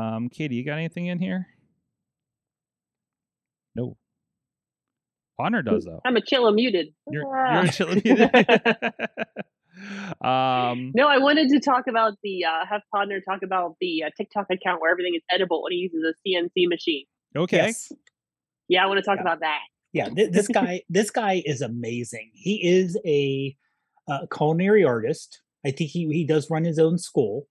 [0.00, 1.46] Um, Katie, you got anything in here?
[3.74, 3.96] No.
[5.38, 6.00] Honor does though.
[6.04, 6.88] I'm a chilla muted.
[7.10, 7.54] You're Ah.
[7.54, 8.30] you're a chili muted.
[10.24, 14.10] um, No, I wanted to talk about the uh, have Podner talk about the uh,
[14.16, 17.04] TikTok account where everything is edible and he uses a CNC machine.
[17.36, 17.56] okay.
[17.58, 17.92] Yes.
[18.68, 19.22] Yeah, I want to talk Yeah.
[19.22, 19.60] about that.
[19.96, 22.30] Yeah th- this guy this guy is amazing.
[22.34, 23.56] He is a
[24.08, 25.40] uh, culinary artist.
[25.64, 27.48] I think he, he does run his own school.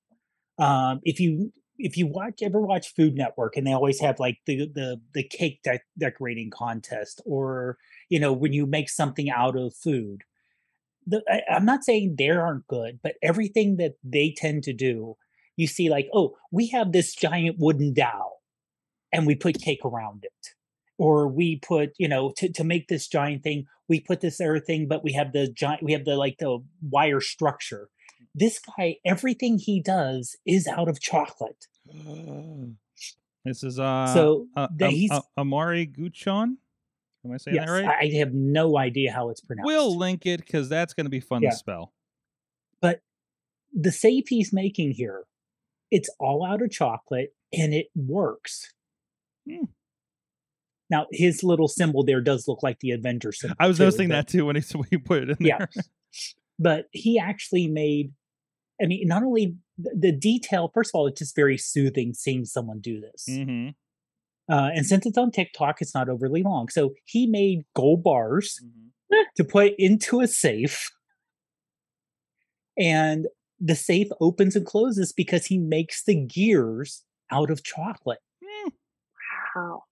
[0.58, 4.38] Um if you if you watch ever watch food network and they always have like
[4.46, 7.78] the the the cake de- decorating contest or
[8.10, 10.24] you know when you make something out of food
[11.06, 15.18] the, I, i'm not saying they aren't good but everything that they tend to do
[15.58, 18.42] you see like oh we have this giant wooden dowel
[19.12, 20.55] and we put cake around it
[20.98, 24.60] or we put you know to, to make this giant thing we put this other
[24.60, 27.90] thing but we have the giant we have the like the wire structure
[28.34, 31.68] this guy everything he does is out of chocolate
[33.44, 36.56] This is uh so uh, that Am- he's uh, Amaury Guichon.
[37.24, 38.12] Am I saying yes that right?
[38.14, 41.20] i have no idea how it's pronounced We'll link it because that's going to be
[41.20, 41.50] fun Yeah.
[41.52, 41.92] to spell.
[42.82, 43.02] But
[43.74, 45.24] the safe he's making here
[45.92, 48.72] it's all out of chocolate and it works
[49.48, 49.66] Hmm.
[50.90, 54.10] Now his little symbol there does look like the avenger symbol I was too, noticing
[54.10, 55.58] but- that too when he, when he put it in Yeah.
[55.60, 55.70] there.
[56.60, 58.14] but he actually made
[58.82, 62.46] i mean not only the, the detail first of all it's just very soothing seeing
[62.46, 63.70] someone do this hmm
[64.48, 68.62] uh, and since it's on tiktok it's not overly long so he made gold bars
[68.64, 68.82] Mm-hmm.
[69.38, 70.90] to put into a safe
[72.78, 73.28] and
[73.60, 78.20] the safe opens and closes because he makes the gears out of chocolate
[79.56, 79.84] Wow.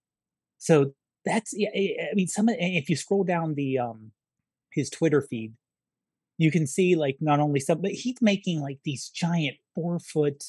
[0.63, 0.93] So
[1.25, 4.11] that's yeah i I mean some eh, if you scroll down the um
[4.71, 5.53] his twitter feed
[6.37, 10.43] you can see like not only some but he's making like these giant four foot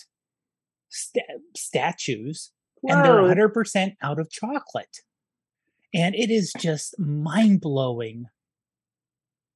[0.89, 2.53] sta- statues
[2.87, 4.99] and they're 100% out of chocolate.
[5.95, 8.27] And it is just mind blowing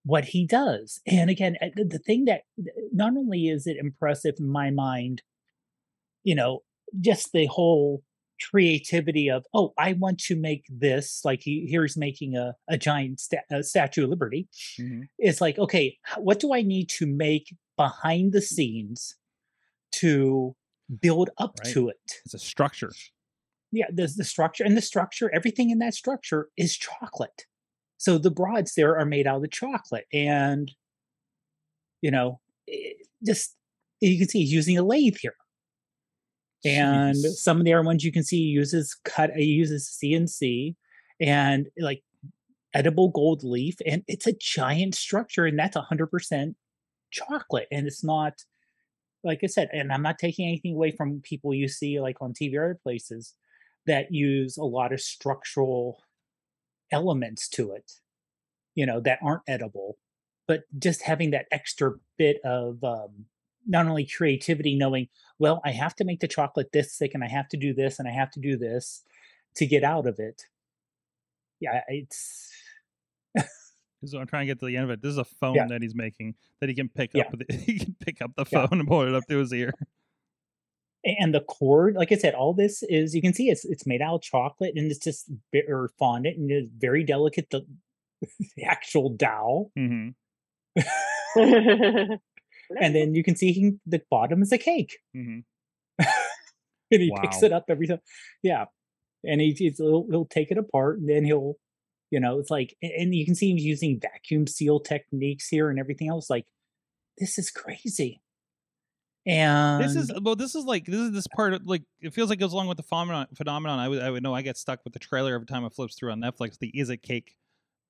[0.05, 1.01] what he does.
[1.07, 2.43] And again the thing that
[2.93, 5.23] not only is it impressive in my mind
[6.25, 6.63] you know
[7.01, 8.03] just the whole
[8.51, 12.77] creativity of oh i want to make this like he here he's making a, a
[12.79, 17.07] giant sta- a statue of liberty hmm it's like okay what do i need to
[17.07, 19.15] make behind the scenes
[19.93, 20.55] to
[21.01, 21.73] build up Right.
[21.75, 22.91] to it It's a structure.
[23.73, 27.45] yeah there's the structure and the structure everything in that structure is chocolate
[27.99, 30.73] so the broads there are made out of the chocolate and
[32.01, 32.97] you know it
[33.27, 33.57] just
[34.01, 35.35] you can see he's using a lathe here
[36.65, 37.35] and Jeez.
[37.35, 40.75] some of the other ones you can see uses cut he uses cnc
[41.21, 42.03] and like
[42.75, 46.55] edible gold leaf and it's a giant structure and that's 100%
[47.11, 48.35] chocolate and it's not
[49.25, 52.35] like i said and i'm not taking anything away from people you see like on
[52.35, 53.35] tv or other places
[53.87, 56.03] that use a lot of structural
[56.93, 57.93] elements to it
[58.75, 59.97] you know that aren't edible
[60.47, 63.27] but just having that extra bit of um,
[63.69, 65.07] not only creativity knowing
[65.39, 67.99] well i have to make the chocolate this thick and i have to do this
[68.01, 69.03] and i have to do this
[69.55, 70.43] to get out of it
[71.61, 72.51] yeah it's
[74.01, 75.03] This is what I'm trying to get to the end of it.
[75.03, 75.67] This is a phone Yeah.
[75.71, 77.25] that he's making that he can pick Yeah.
[77.25, 77.33] up.
[77.33, 78.65] With he can pick up the Yeah.
[78.69, 79.73] phone and pull it up to his ear.
[81.05, 84.01] and the cord like i said all this is you can see it's it's made
[84.03, 87.67] out of chocolate and it's just bi- or fondant and it's very delicate the,
[88.57, 90.11] the actual dowel hmm
[92.81, 95.41] and then you can see he, the bottom is a cake hmm
[95.99, 98.01] and he picks it up every time
[98.43, 98.67] yeah
[99.25, 101.57] and he, he's, he'll, he'll take it apart and then he'll
[102.11, 105.79] you know it's like and you can see him using vacuum seal techniques here and
[105.79, 106.47] everything else like
[107.19, 108.23] this is crazy
[109.27, 110.37] And This is well.
[110.37, 112.69] This is like this is this part of like it feels like it goes along
[112.69, 113.27] with the phenomenon.
[113.37, 113.79] Phenomenon.
[113.79, 114.35] I would I would know.
[114.35, 116.59] I get stuck with the trailer every time it flips through on Netflix.
[116.59, 117.37] The is it cake?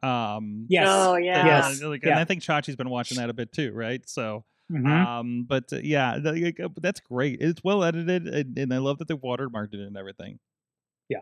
[0.03, 0.67] Um.
[0.69, 0.89] yes.
[0.89, 1.47] Oh yeah.
[1.47, 1.83] Yes.
[1.83, 2.19] Like, and Yeah.
[2.19, 4.01] I think Chachi's been watching that a bit too, right?
[4.09, 4.45] So.
[4.71, 4.87] Mhm.
[5.07, 5.45] Um.
[5.45, 7.41] But uh, yeah, uh, that's great.
[7.41, 10.39] It's well edited, and, and I love that they watermarked it and everything.
[11.09, 11.21] yeah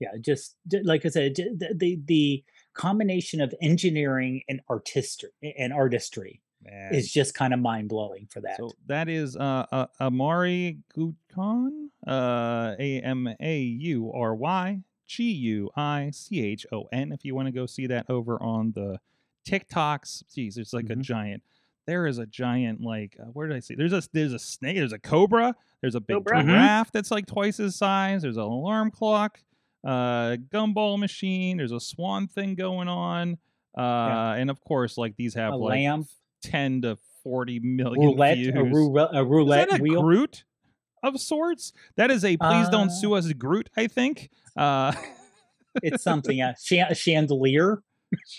[0.00, 0.12] yeah.
[0.20, 6.94] just like i said the, the the combination of engineering and artistry and artistry Man.
[6.94, 12.74] is just kind of mind-blowing for that So that is uh, uh Amaury Guichon, uh
[12.78, 17.12] A M A U R Y G U I C H O N.
[17.12, 19.00] If you want to go see that over on the
[19.48, 21.02] TikToks, geez, it's like a Mhm.
[21.02, 21.42] giant.
[21.88, 23.74] There is a giant like uh, where did I see?
[23.74, 24.76] There's a there's a snake.
[24.76, 25.54] There's a cobra.
[25.80, 26.42] There's a big Cobra.
[26.42, 26.46] Mhm.
[26.50, 28.20] giraffe that's like twice his size.
[28.22, 29.40] There's an alarm clock.
[29.82, 31.56] Uh, gumball machine.
[31.56, 33.38] There's a swan thing going on.
[33.76, 36.08] Uh, and of course, like these have a like lamp
[36.42, 38.52] ten to forty million roulette views.
[38.54, 40.44] a, roulette a Is roulette that a wheel Groot
[41.02, 41.72] of sorts?
[41.96, 44.28] That is a please don't Uh, sue us Groot, I think.
[44.56, 44.92] Uh
[45.82, 47.82] it's something uh, cha- a chandelier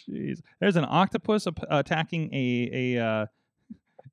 [0.07, 0.41] jeez.
[0.59, 3.25] There's an octopus ap- attacking a a uh,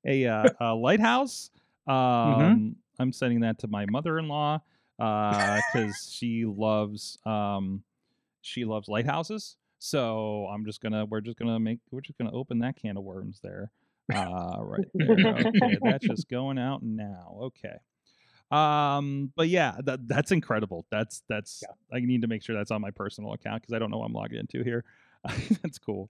[0.07, 1.51] a, uh, a lighthouse.
[1.87, 2.69] Um Mm-hmm.
[2.99, 4.61] I'm sending that to my mother-in-law
[4.99, 7.83] uh cuz she loves um
[8.41, 9.57] she loves lighthouses.
[9.79, 13.03] So I'm just gonna we're just gonna make we're just gonna open that can of
[13.03, 13.71] worms there.
[14.13, 15.35] Uh right there.
[15.45, 17.37] Okay, that's just going out now.
[17.41, 17.77] Okay.
[18.49, 20.85] Um, but yeah, that that's incredible.
[20.89, 23.91] That's that's I need to make sure that's on my personal account because I don't
[23.91, 24.85] know what I'm logged into here.
[25.61, 26.09] that's cool.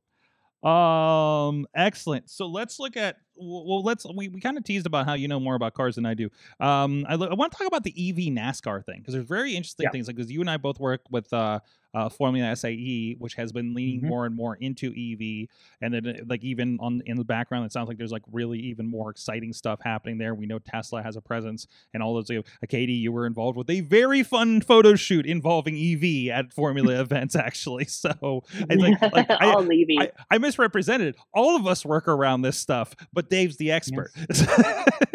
[0.64, 2.30] Um, excellent.
[2.30, 5.40] So let's look at well, let's we, we kind of teased about how you know
[5.40, 6.30] more about cars than I do.
[6.60, 9.84] Um, I, I want to talk about the EV NASCAR thing because there's very interesting
[9.86, 9.92] Yeah.
[9.92, 11.60] things like because you and I both work with uh,
[11.98, 14.08] uh Formula SAE, which has been leaning Mhm.
[14.10, 15.48] more and more into EV,
[15.82, 18.60] and then uh, like even on in the background, it sounds like there's like really
[18.60, 20.36] even more exciting stuff happening there.
[20.36, 22.30] We know Tesla has a presence, and all those.
[22.30, 27.00] Uh, Katie, you were involved with a very fun photo shoot involving EV at Formula
[27.06, 27.88] events, actually.
[27.98, 29.52] So I think like I.
[30.00, 31.16] I, I misrepresented.
[31.34, 34.12] All of us work around this stuff, but Dave's the expert.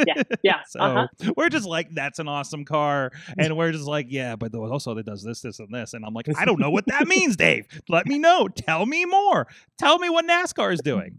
[0.07, 1.33] Yeah, yeah, So uh-huh.
[1.37, 3.12] we're just like, that's an awesome car.
[3.38, 5.95] And we're just like, yeah, but also it does this, this, and this.
[5.95, 7.67] And I'm like, I don't know what that means, Dave.
[7.89, 8.49] Let me know.
[8.49, 9.47] Tell me more.
[9.79, 11.19] Tell me what NASCAR is doing.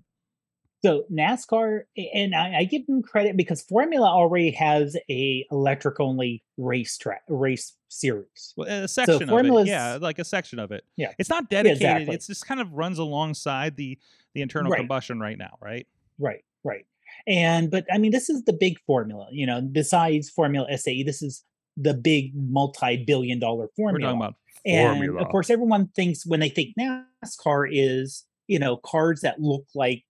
[0.84, 6.44] So NASCAR, and I, I give them credit because Formula already has a electric only
[6.58, 8.54] race track race series.
[8.58, 9.68] Well, a section of it.
[9.68, 10.84] Yeah, like a section of it.
[10.98, 11.14] Yeah.
[11.18, 11.78] It's not dedicated.
[11.78, 12.16] exactly.
[12.16, 13.98] It's just kind of runs alongside the
[14.34, 14.80] the internal Right.
[14.80, 15.88] combustion right now, right?
[16.20, 16.86] Right, right.
[17.28, 19.28] And but I mean, this is the big formula.
[19.32, 21.46] You know, besides Formula SAE, this is
[21.78, 24.02] the big multi-billion-dollar We're formula.
[24.12, 25.22] talking about and formula.
[25.22, 30.04] of course, everyone thinks when they think NASCAR is you know cars that look like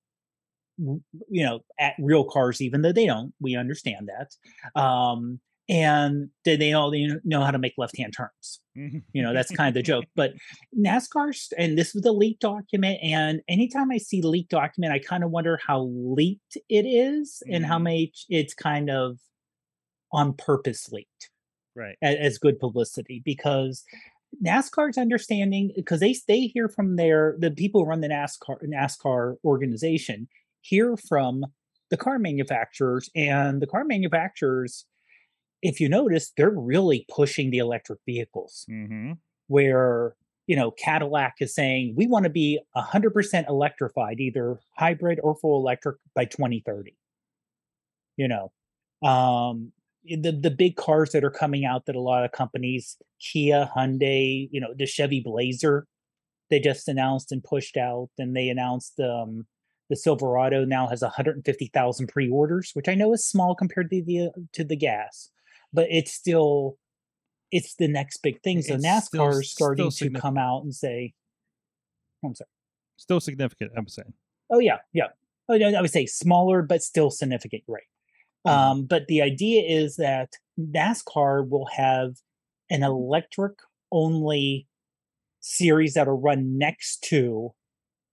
[0.78, 3.34] you know at real cars, even though they don't.
[3.40, 4.80] We understand that.
[4.80, 5.40] Um,
[5.70, 8.60] and they they all they know how to make left-hand turns.
[8.76, 10.06] You know, that's kind of the joke.
[10.16, 10.34] But
[10.78, 13.00] NASCAR, and this was a leaked document.
[13.04, 17.66] And anytime I see leaked document, I kind of wonder how leaked it is and
[17.66, 17.84] how Mhm.
[18.08, 19.20] much it's kind of
[20.12, 21.30] on purpose leaked
[21.76, 21.96] right.
[22.02, 23.84] as, as good publicity because
[24.44, 29.36] NASCAR's understanding because they they hear from their the people who run the NASCAR NASCAR
[29.44, 30.28] organization
[30.62, 31.46] hear from
[31.90, 34.86] the car manufacturers and the car manufacturers
[35.62, 39.14] if you notice they're really pushing the electric vehicles Mm-hmm.
[39.48, 40.16] where
[40.48, 45.60] you know Cadillac is saying we want to be 100% electrified either hybrid or full
[45.60, 46.96] electric by 2030
[48.18, 48.52] you know
[49.08, 49.72] um
[50.06, 54.50] the the big cars that are coming out that a lot of companies Kia Hyundai
[54.52, 55.88] you know the Chevy Blazer
[56.50, 59.46] they just announced and pushed out and they announced um
[59.90, 64.64] the Silverado now has 150,000 pre-orders which I know is small compared to the to
[64.64, 65.30] the gas
[65.72, 66.78] but it's still
[67.54, 68.62] it's the next big thing.
[68.64, 71.14] So It's NASCAR is starting to come out and say,
[72.26, 72.50] I'm sorry.
[72.98, 74.14] Still significant, I'm saying.
[74.50, 75.10] Oh yeah, yeah.
[75.48, 77.84] Oh, yeah, I would say smaller, but still significant, right?
[78.46, 78.52] Mhm.
[78.52, 82.16] Um, but the idea is that NASCAR will have
[82.70, 83.54] an electric
[83.92, 84.68] only
[85.40, 87.54] series that'll run next to,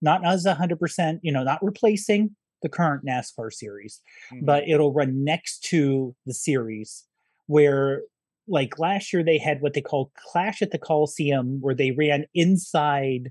[0.03, 4.01] not as a hundred percent, you know, not replacing the current NASCAR series,
[4.33, 4.45] Mm-hmm.
[4.45, 7.05] but it'll run next to the series
[7.47, 8.03] where
[8.49, 12.25] like last year they had what they called clash at the coliseum where they ran
[12.35, 13.31] inside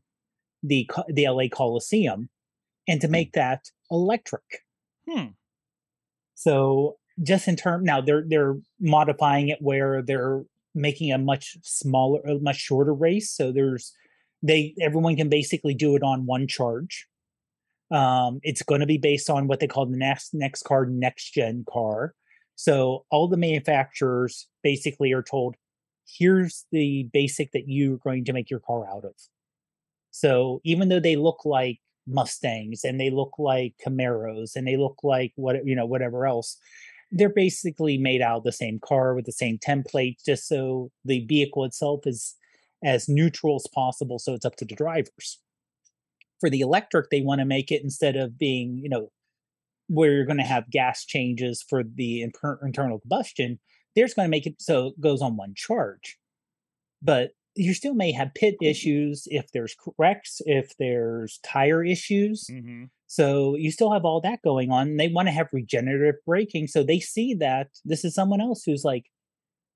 [0.63, 2.29] the the la coliseum
[2.87, 4.65] and to make that electric
[5.09, 5.27] Hmm.
[6.39, 12.21] So just in term now they're they're modifying it where they're making a much smaller
[12.21, 13.93] a much shorter race so there's
[14.41, 17.07] they everyone can basically do it on one charge
[17.91, 21.33] um it's going to be based on what they call the next next car next
[21.33, 22.13] gen car
[22.55, 25.55] So all the manufacturers basically are told,
[26.17, 29.13] here's the basic that you're going to make your car out of.
[30.11, 34.97] So even though they look like Mustangs and they look like Camaros and they look
[35.03, 36.57] like what you know whatever else,
[37.11, 41.25] they're basically made out of the same car with the same template, just so the
[41.25, 42.35] vehicle itself is
[42.83, 44.19] as neutral as possible.
[44.19, 45.39] So it's up to the drivers.
[46.39, 49.11] For the electric, they want to make it instead of being, you know,
[49.87, 53.59] where you're going to have gas changes for the internal combustion,
[53.95, 56.17] there's going to make it so it goes on one charge.
[57.01, 62.47] But you still may have pit issues if there's wrecks, if there's tire issues.
[62.49, 62.85] Mm-hmm.
[63.07, 64.95] So you still have all that going on.
[64.95, 66.67] they want to have regenerative braking.
[66.67, 69.07] So they see that this is someone else who's like,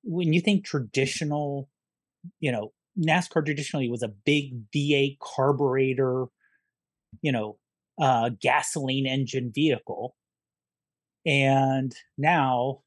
[0.03, 1.69] when you think traditional,
[2.39, 6.27] you know, NASCAR traditionally was a big V8 carburetor,
[7.21, 7.57] you know,
[8.01, 10.15] uh, gasoline engine vehicle.
[11.25, 12.79] And now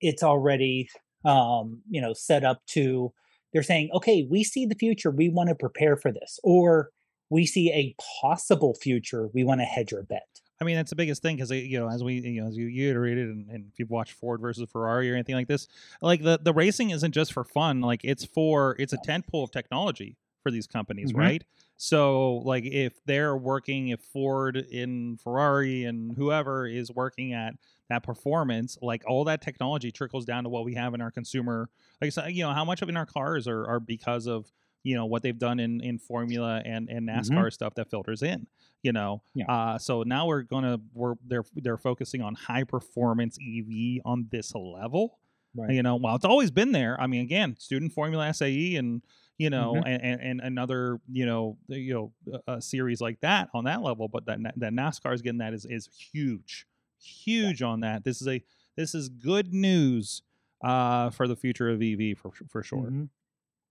[0.00, 0.88] it's already,
[1.24, 3.12] um, you know, set up to,
[3.52, 5.10] they're saying, okay, we see the future.
[5.10, 6.38] We want to prepare for this.
[6.44, 6.90] Or
[7.30, 9.28] we see a possible future.
[9.32, 10.26] We want to hedge our bet.
[10.60, 12.90] I mean, that's the biggest thing because you know, as we you know, as you
[12.90, 15.68] iterated, and, and if you've watched Ford versus Ferrari or anything like this,
[16.02, 17.80] like the the racing isn't just for fun.
[17.80, 21.18] Like it's for it's a tentpole of technology for these companies, Mhm.
[21.18, 21.44] right?
[21.78, 27.54] So like if they're working, if Ford in Ferrari and whoever is working at
[27.90, 31.68] that performance, like all that technology trickles down to what we have in our consumer.
[32.00, 34.50] Like so, you know, how much of in our cars are are because of
[34.82, 38.46] you know what they've done in in Formula and and NASCAR stuff that filters in.
[38.82, 39.44] You know, Yeah.
[39.52, 44.54] uh, so now we're gonna we're they're they're focusing on high performance EV on this
[44.54, 45.18] level.
[45.54, 45.72] Right.
[45.72, 46.98] You know, while it's always been there.
[47.00, 49.02] I mean, again, student Formula SAE and
[49.36, 49.82] you know, Mhm.
[49.86, 52.12] and, and, and another you know you know
[52.46, 54.06] a, a series like that on that level.
[54.08, 56.66] But that that NASCAR is getting that is is huge,
[57.00, 58.04] huge on that.
[58.04, 58.42] This is a
[58.76, 60.22] this is good news
[60.62, 62.90] uh, for the future of EV for for sure.
[62.90, 63.08] Mhm.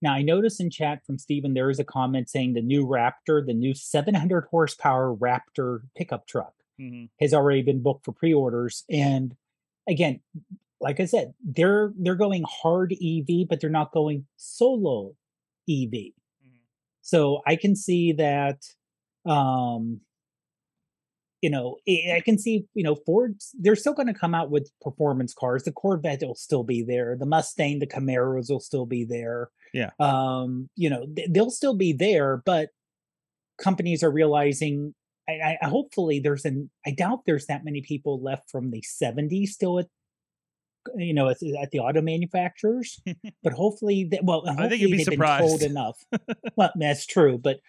[0.01, 3.45] Now, I notice in chat from Stephen there is a comment saying the new Raptor,
[3.45, 8.85] the new 700 horsepower Raptor pickup truck, hmm has already been booked for pre-orders.
[8.89, 9.35] And
[9.87, 10.21] again,
[10.81, 15.15] like I said, they're they're going hard EV, but they're not going solo
[15.67, 16.13] EV.
[16.45, 16.59] Mhm.
[17.01, 18.63] So I can see that
[19.25, 20.01] um
[21.41, 24.49] you know, I I can see, you know, Ford's they're still going to come out
[24.51, 25.63] with performance cars.
[25.63, 27.15] The Corvette will still be there.
[27.19, 29.49] The Mustang, the Camaros will still be there.
[29.73, 29.91] Yeah.
[29.99, 32.69] Um, you know, they'll still be there, but
[33.61, 34.93] companies are realizing
[35.29, 38.81] I, I I- hopefully there's an I doubt there's that many people left from the
[38.81, 39.87] 70s still at
[40.95, 43.01] you know at, at the auto manufacturers
[43.43, 45.63] but hopefully that well think hopefully you'd be they've been told surprised.
[45.63, 45.97] enough
[46.55, 47.59] well that's true but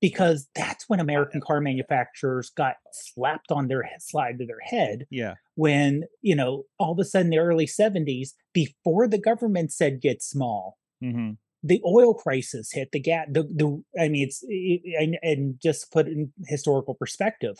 [0.00, 5.06] because that's when american car manufacturers got slapped on their he- slide to their head
[5.10, 5.34] Yeah.
[5.54, 10.22] when you know all of a sudden the early 70s before the government said get
[10.22, 11.32] small hmm
[11.62, 15.90] the oil crisis hit the gas the, the i mean it's it, and, and just
[15.90, 17.56] put it in historical perspective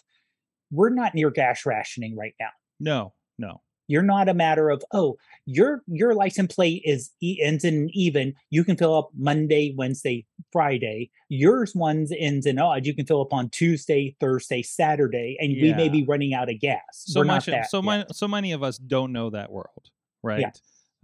[0.71, 3.15] we're not near gas rationing right now No.
[3.39, 3.61] No.
[3.89, 8.35] You're not a matter of oh your your license plate is e- ends in even
[8.51, 13.21] you can fill up monday wednesday friday yours one's ends in odd you can fill
[13.21, 17.27] up on tuesday thursday saturday and we may be running out of gas So We're
[17.27, 17.49] much.
[17.69, 18.05] So many.
[18.13, 19.91] So many of us don't know that world,
[20.23, 20.41] right?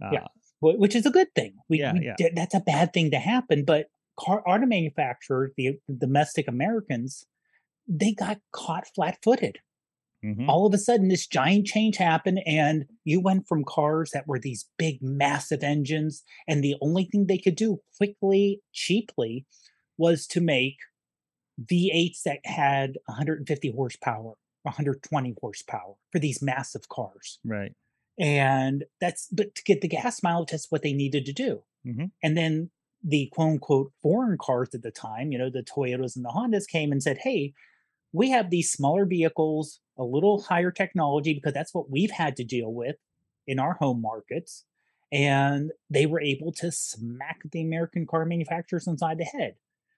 [0.01, 0.19] Yeah.
[0.23, 0.27] Uh,
[0.59, 1.55] Wh- which is a good thing.
[1.69, 2.29] We, Yeah, we yeah.
[2.35, 3.63] that's a bad thing to happen.
[3.63, 3.87] But
[4.19, 7.25] car auto manufacturers, the, the domestic Americans,
[7.87, 9.59] they got caught flat-footed.
[10.23, 10.47] Mhm.
[10.47, 14.39] All of a sudden, this giant change happened, and you went from cars that were
[14.39, 19.45] these big, massive engines, and the only thing they could do quickly, cheaply,
[19.97, 20.77] was to make
[21.59, 24.33] V8s that had 150 horsepower,
[24.63, 27.73] 120 horsepower for these massive cars Right.
[28.19, 32.11] and that's but to get the gas mileage that's what they needed to do Mhm.
[32.21, 32.71] and then
[33.03, 36.67] the quote unquote foreign cars at the time you know the toyotas and the hondas
[36.67, 37.53] came and said hey
[38.13, 42.43] we have these smaller vehicles a little higher technology because that's what we've had to
[42.43, 42.95] deal with
[43.47, 44.65] in our home markets
[45.11, 49.55] and they were able to smack the american car manufacturers inside the head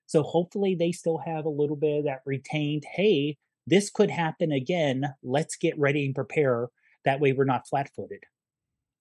[0.07, 4.51] so hopefully they still have a little bit of that retained hey this could happen
[4.51, 6.67] again let's get ready and prepare
[7.05, 8.23] that way we're not flat-footed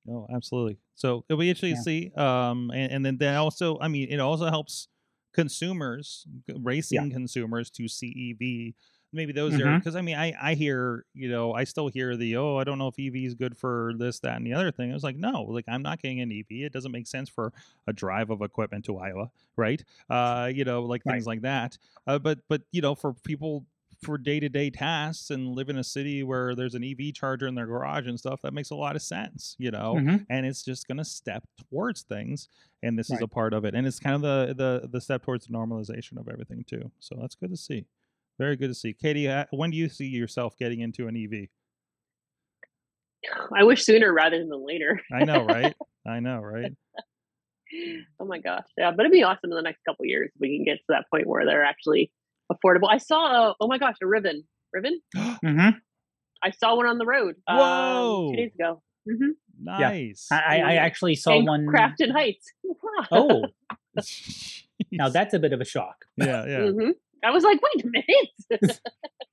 [0.09, 0.78] Oh, absolutely.
[0.94, 1.76] So it'll be interesting Yeah.
[1.76, 2.12] to see.
[2.16, 4.88] Um, and, and then that also, I mean, it also helps
[5.33, 8.74] consumers, racing consumers, to see EV.
[9.15, 9.77] Maybe those are Mhm.
[9.77, 12.79] because I mean, I I hear you know I still hear the oh I don't
[12.79, 14.91] know if EV is good for this that and the other thing.
[14.91, 16.65] I was like no, like I'm not getting an EV.
[16.65, 17.53] It doesn't make sense for
[17.87, 19.83] a drive of equipment to Iowa, right?
[20.11, 21.25] Uh, you know, like Right.
[21.25, 21.79] things like that.
[22.07, 23.67] Uh, but but you know, for people
[24.03, 27.47] for day to day tasks and live in a city where there's an EV charger
[27.47, 30.01] in their garage and stuff, that makes a lot of sense, you know.
[30.01, 30.27] Mhm.
[30.29, 32.49] And it's just going to step towards things,
[32.83, 33.75] and this is a part of it.
[33.75, 36.91] And it's kind of the the the step towards the normalization of everything too.
[36.99, 37.87] So that's good to see.
[38.39, 38.93] Very good to see.
[38.93, 41.49] Katie, uh, when do you see yourself getting into an EV?
[43.57, 45.01] I wish sooner rather than later.
[45.12, 45.74] I know, right?
[46.07, 46.72] I know, right?
[48.20, 50.57] oh my gosh, yeah, but it'd be awesome in the next couple years if we
[50.57, 52.11] can get to that point where they're actually
[52.53, 52.89] affordable.
[52.91, 54.45] I saw, a, oh my gosh, a Rivian,
[54.76, 54.97] Rivian.
[55.16, 55.70] mm-hmm.
[56.43, 57.37] I saw one on the road.
[57.47, 58.30] um, Whoa.
[58.30, 58.82] two days ago.
[59.09, 59.30] hmm
[59.62, 60.28] Nice.
[60.32, 61.66] I, I I actually saw in one.
[61.66, 62.53] Crafton Heights.
[63.11, 63.45] Oh,
[64.93, 66.05] now that's a bit of a shock.
[66.16, 66.70] yeah, yeah.
[66.70, 66.91] hmm
[67.25, 68.81] I was like, wait a minute.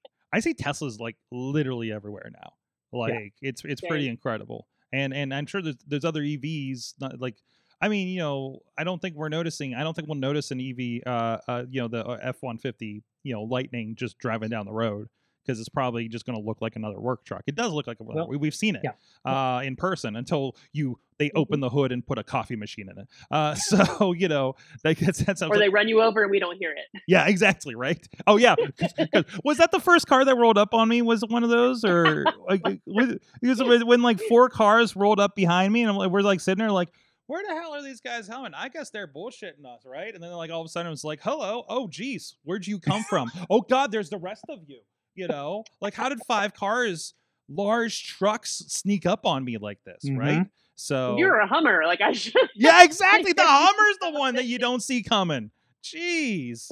[0.34, 2.54] I see Teslas like literally everywhere now.
[2.94, 4.12] Like it's it's pretty Same.
[4.12, 4.68] incredible.
[4.94, 7.36] And and I'm sure there's there's other EVs not like
[7.82, 9.74] I mean, you know, I don't think we're noticing.
[9.74, 13.04] I don't think we'll notice an EV, uh, uh you know, the F one fifty,
[13.24, 15.08] you know, Lightning just driving down the road
[15.46, 17.44] because it's probably just going to look like another work truck.
[17.48, 18.94] It does look like a Well, we, we've seen it yeah.
[19.30, 22.98] uh, in person until you they open the hood and put a coffee machine in
[22.98, 23.08] it.
[23.30, 26.58] Uh, so you know, like that's that's or they run you over and we don't
[26.58, 27.02] hear it.
[27.08, 28.06] yeah, exactly, right?
[28.28, 28.56] Oh yeah.
[28.56, 31.02] 'cause- was that the first car that rolled up on me?
[31.02, 33.12] Was one of those, or like was,
[33.42, 36.40] it was when like four cars rolled up behind me, and I'm like, we're like
[36.40, 36.90] sitting there like,
[37.28, 38.54] where the hell are these guys coming?
[38.54, 40.14] I guess they're bullshitting us, right?
[40.14, 42.80] And then like all of a sudden it was like, hello, oh geez, where'd you
[42.80, 43.32] come from?
[43.50, 44.80] oh God, there's the rest of you.
[45.16, 47.14] You know, like how did five cars,
[47.50, 50.46] large trucks, sneak up on me like this, right?
[50.76, 51.84] So You're a Hummer.
[51.86, 52.34] Like I should.
[52.56, 53.34] yeah, exactly.
[53.34, 55.52] The Hummer's the one that you don't see coming.
[55.84, 56.72] Jeez.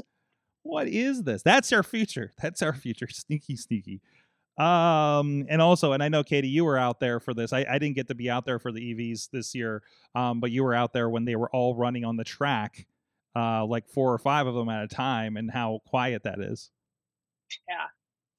[0.63, 1.43] What is this?
[1.43, 2.33] That's our future.
[2.41, 3.07] That's our future.
[3.07, 4.01] Sneaky, sneaky.
[4.57, 7.53] Um, and also, and I know Katie, you were out there for this.
[7.53, 9.83] I, I didn't get to be out there for the EVs this year,
[10.15, 12.85] um, but you were out there when they were all running on the track,
[13.37, 16.71] uh, like four or five of them at a time, and how quiet that is.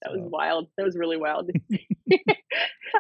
[0.03, 0.69] That was wild.
[0.79, 1.51] That was really wild.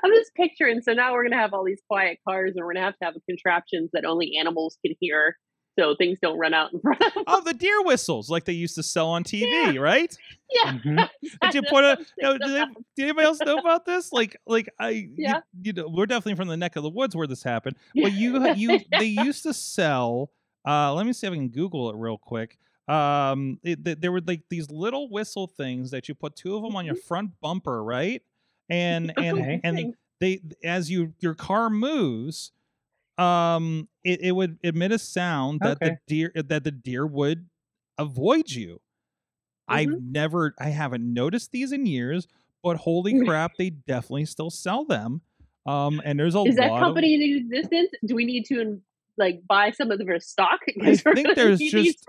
[0.05, 0.80] I'm just picturing.
[0.82, 3.14] So now we're gonna have all these quiet cars, and we're gonna have to have
[3.28, 5.36] contraptions that only animals can hear,
[5.78, 7.03] so things don't run out in front.
[7.03, 7.24] of them.
[7.26, 10.14] Oh, the deer whistles like they used to sell on TV, right?
[10.51, 10.78] Yeah.
[10.84, 11.09] Mhm.
[11.42, 11.98] Did you put a?
[12.20, 12.64] No, did, they-
[12.96, 14.12] did anybody else know about this?
[14.12, 15.40] Like, like I, you- Yeah.
[15.61, 17.76] you, know, we're definitely from the neck of the woods where this happened.
[17.94, 20.30] Well, you, you, they used to sell.
[20.66, 22.59] Uh, let me see if I can Google it real quick.
[22.89, 26.62] Um, it, th- there were like these little whistle things that you put two of
[26.62, 28.22] them on your front bumper, right?
[28.68, 29.62] And and Okay.
[29.62, 29.89] and
[30.20, 32.53] they as you your car moves,
[33.18, 37.49] um, it, it would emit a sound that the deer that the deer would
[37.99, 38.81] avoid you.
[39.68, 42.26] I've never, I haven't noticed these in years,
[42.62, 45.22] but holy crap, they definitely still sell them.
[45.66, 47.91] Um, and there's a Is that lot company in existence?
[48.05, 48.83] Do we need to
[49.21, 50.59] like buy some of their stock?
[50.83, 52.05] I think there's just-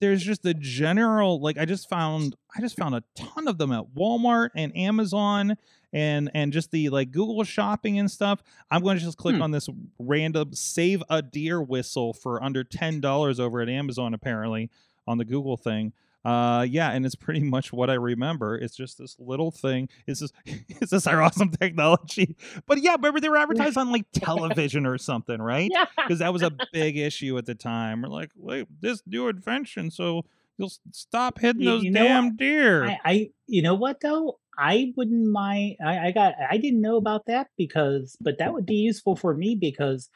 [0.00, 3.72] There's just a general, like I just found, I just found a ton of them
[3.72, 5.56] at Walmart and Amazon
[5.92, 8.42] and and just the like Google shopping and stuff.
[8.70, 9.42] I'm going to just click Hmm.
[9.42, 14.70] on this random save a deer whistle for under ten dollars over at Amazon apparently
[15.08, 15.92] on the Google thing.
[16.24, 18.56] Uh yeah, and it's pretty much what I remember.
[18.56, 19.88] It's just this little thing.
[20.06, 20.32] It's this
[20.68, 22.36] it's this our awesome technology.
[22.66, 25.70] But yeah, remember they were advertised on like television or something, right?
[25.74, 25.86] yeah.
[25.96, 28.02] Because that was a big issue at the time.
[28.02, 30.24] We're like, wait, this new invention, so
[30.58, 32.84] you'll stop hitting You- those you damn deer.
[32.84, 34.38] I, I, you know what though?
[34.58, 35.76] I wouldn't mind.
[35.82, 36.34] I, I got.
[36.50, 40.10] I didn't know about that because, but that would be useful for me because,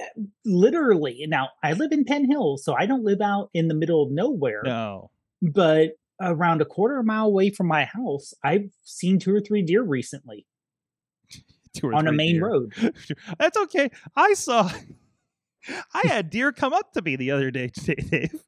[0.00, 0.04] Eh,
[0.44, 4.02] literally, now I live in Penn Hills, so I don't live out in the middle
[4.02, 4.62] of nowhere.
[4.64, 5.10] no.
[5.42, 9.82] But around a quarter mile away from my house, I've seen two or three deer
[9.82, 10.46] recently
[11.74, 12.46] Two or on a main deer.
[12.46, 12.74] road.
[13.38, 13.90] That's okay.
[14.14, 14.70] I saw
[15.94, 18.44] I had deer come up to me the other day, today Dave.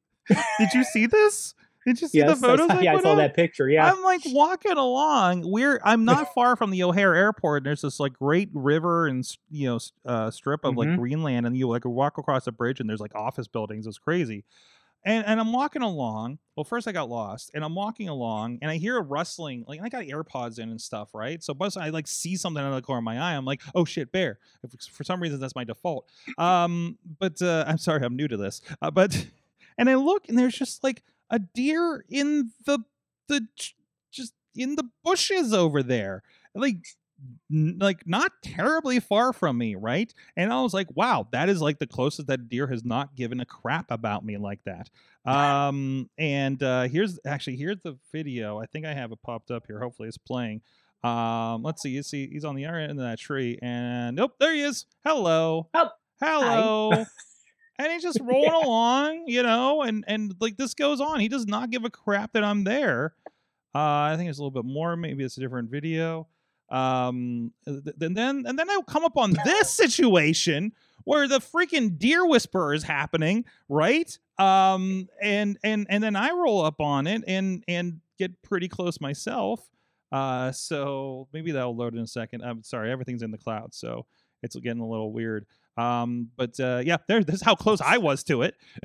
[0.58, 1.54] Did you see this?
[1.86, 2.66] Did you see Yes, the I photos?
[2.68, 3.16] saw, I yeah, I put saw up?
[3.18, 3.68] that picture.
[3.68, 5.42] Yeah, I'm like walking along.
[5.50, 7.58] We're I'm not far from the O'Hare Airport.
[7.62, 10.96] And there's this like great river and you know uh, strip of like Mhm.
[10.98, 13.86] Greenland, and you like walk across a bridge, and there's like office buildings.
[13.86, 14.44] It's crazy.
[15.06, 16.38] And and I'm walking along.
[16.56, 19.66] Well, first I got lost, and I'm walking along, and I hear a rustling.
[19.68, 21.42] Like I got AirPods in and stuff, right?
[21.42, 23.34] So, but I like see something out of the corner of my eye.
[23.36, 24.38] I'm like, oh shit, bear.
[24.62, 26.08] If, for some reason, that's my default.
[26.38, 28.62] Um, but uh, I'm sorry, I'm new to this.
[28.80, 29.26] Uh, but
[29.76, 31.02] and I look, and there's just like
[31.34, 32.78] a deer in the
[33.28, 33.46] the
[34.12, 36.22] just in the bushes over there.
[36.54, 36.76] Like
[37.50, 40.12] like not terribly far from me right?
[40.36, 43.40] And i was like wow that is like the closest that deer has not given
[43.40, 44.90] a crap about me like that.
[45.28, 48.60] Um and uh here's actually here's the video.
[48.60, 49.80] I think i have it popped up here.
[49.80, 50.60] Hopefully it's playing.
[51.02, 51.90] Um let's see.
[51.90, 54.86] You see he's on the other end of that tree and nope there he is.
[55.04, 55.68] Hello.
[55.74, 57.04] Oh, hello
[57.78, 61.20] and he's just rolling along, you know, and and like this goes on.
[61.20, 63.14] He does not give a crap that I'm there.
[63.74, 64.96] Uh, I think it's a little bit more.
[64.96, 66.28] Maybe it's a different video.
[66.70, 70.72] Um, th- and then and then I come up on this situation
[71.04, 74.16] where the freaking deer whisperer is happening, right?
[74.38, 79.00] Um, and and and then I roll up on it and and get pretty close
[79.00, 79.68] myself.
[80.12, 82.42] Uh, so maybe that'll load in a second.
[82.42, 84.06] I'm sorry, everything's in the cloud, so
[84.42, 85.46] it's getting a little weird.
[85.76, 87.22] Um, but uh, yeah, there.
[87.22, 88.56] This is how close I was to it.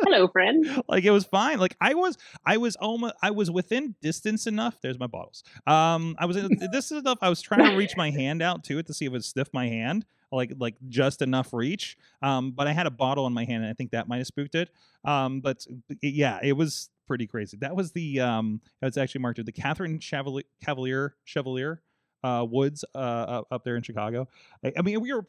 [0.00, 0.82] Hello, friend.
[0.88, 1.58] like it was fine.
[1.58, 4.78] Like I was, I was almost, I was within distance enough.
[4.82, 5.42] There's my bottles.
[5.66, 6.36] Um, I was
[6.72, 7.18] this is enough.
[7.22, 9.24] I was trying to reach my hand out to it to see if it would
[9.24, 11.96] stiff my hand, like like just enough reach.
[12.20, 14.26] Um, but I had a bottle in my hand, and I think that might have
[14.26, 14.70] spooked it.
[15.04, 15.64] Um, but
[16.02, 17.56] yeah, it was pretty crazy.
[17.58, 21.80] That was the um, it's actually marked with the Catherine Chevalier Cavalier Chevalier
[22.24, 24.28] uh, woods uh, up there in Chicago.
[24.64, 25.24] I, I, mean, we are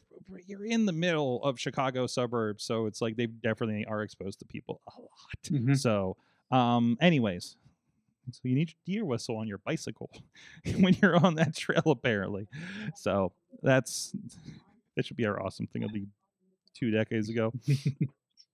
[0.46, 4.44] you're in the middle of Chicago suburbs, so it's like they definitely are exposed to
[4.44, 5.10] people a lot.
[5.46, 5.74] Mm-hmm.
[5.74, 6.16] So,
[6.50, 7.56] um, anyways,
[8.30, 10.10] so you need deer whistle on your bicycle
[10.78, 12.48] when you're on that trail, apparently.
[12.96, 13.32] So
[13.62, 14.14] that's
[14.96, 16.06] that should be our awesome thing of the
[16.74, 17.52] two decades ago.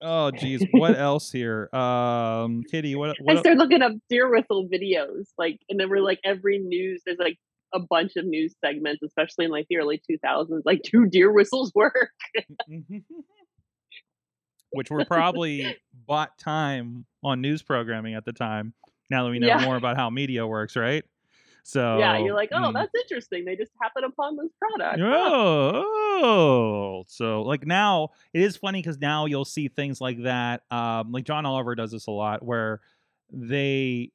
[0.02, 1.68] Oh geez, what else here?
[1.74, 3.36] Um, Kitty, what, what?
[3.36, 7.02] I started looking up deer whistle videos, like, and then we're like every news.
[7.04, 7.38] There's like
[7.72, 11.72] a bunch of news segments, especially in like the early 2000s, like do deer whistles
[11.74, 12.10] work?
[14.72, 18.72] Which were probably bought time on news programming at the time.
[19.10, 19.64] Now that we know yeah.
[19.64, 21.04] more about how media works, right?
[21.64, 22.72] So yeah, you're like, oh, mm.
[22.72, 23.44] that's interesting.
[23.44, 25.00] They just happen upon this product.
[25.00, 25.84] Oh,
[26.22, 27.04] oh.
[27.06, 30.62] so like now it is funny because now you'll see things like that.
[30.70, 32.80] Um, like John Oliver does this a lot, where
[33.32, 34.12] they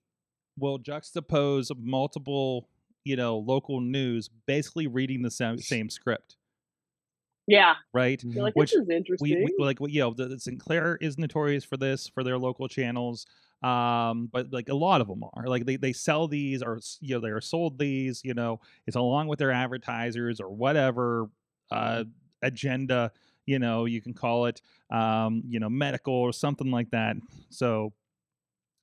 [0.58, 2.68] will juxtapose multiple
[3.06, 6.36] you know local news basically reading the same, same script.
[7.48, 7.76] Yeah.
[7.94, 8.22] Right?
[8.24, 12.08] Like, which is interesting we, we, like you know the, sinclair is notorious for this
[12.08, 13.26] for their local channels
[13.64, 15.48] um but like a lot of them are.
[15.48, 18.96] Like they, they sell these or you know they are sold these you know it's
[18.96, 21.30] along with their advertisers or whatever
[21.72, 22.04] uh
[22.42, 23.12] agenda
[23.46, 27.16] you know you can call it um you know medical or something like that.
[27.50, 27.94] So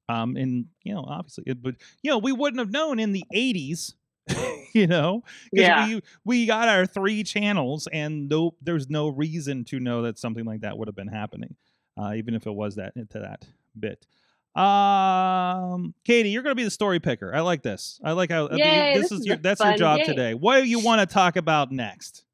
[0.08, 3.24] um and you know obviously it, but you know we wouldn't have known in the
[3.34, 3.94] 80s
[4.72, 5.22] you know?
[5.50, 5.86] Because yeah.
[5.86, 10.44] we we got our three channels and no there's no reason to know that something
[10.44, 11.56] like that would have been happening
[11.96, 13.46] uh, even if it was that into that
[13.78, 14.06] bit.
[14.54, 17.34] Um katie you're gonna be the story picker.
[17.34, 18.00] I like this.
[18.04, 20.06] I like how Yay, this, this, is your that's your job game.
[20.06, 20.34] today.
[20.34, 22.24] What do you want to talk about next?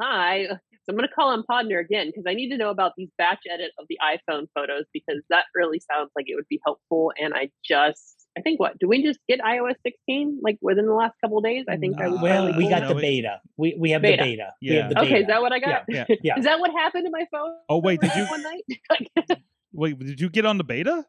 [0.00, 0.46] Hi
[0.88, 3.40] so i'm gonna call on podner again because i need to know about these batch
[3.52, 7.34] edit of the iphone photos because that really sounds like it would be helpful and
[7.34, 11.14] i just I think what do we just get iOS 16 like within the last
[11.20, 11.64] couple days?
[11.68, 11.96] I think.
[12.00, 13.40] Uh, well, we got no, the beta.
[13.56, 14.22] We we have beta.
[14.22, 14.52] the beta.
[14.60, 14.88] Yeah.
[14.88, 15.06] The beta.
[15.06, 15.82] Okay, is that what I got?
[15.88, 16.04] Yeah.
[16.22, 16.34] yeah.
[16.38, 17.52] is that what happened to my phone?
[17.68, 19.38] Oh wait, did you one night?
[19.72, 21.04] wait, did you get on the beta?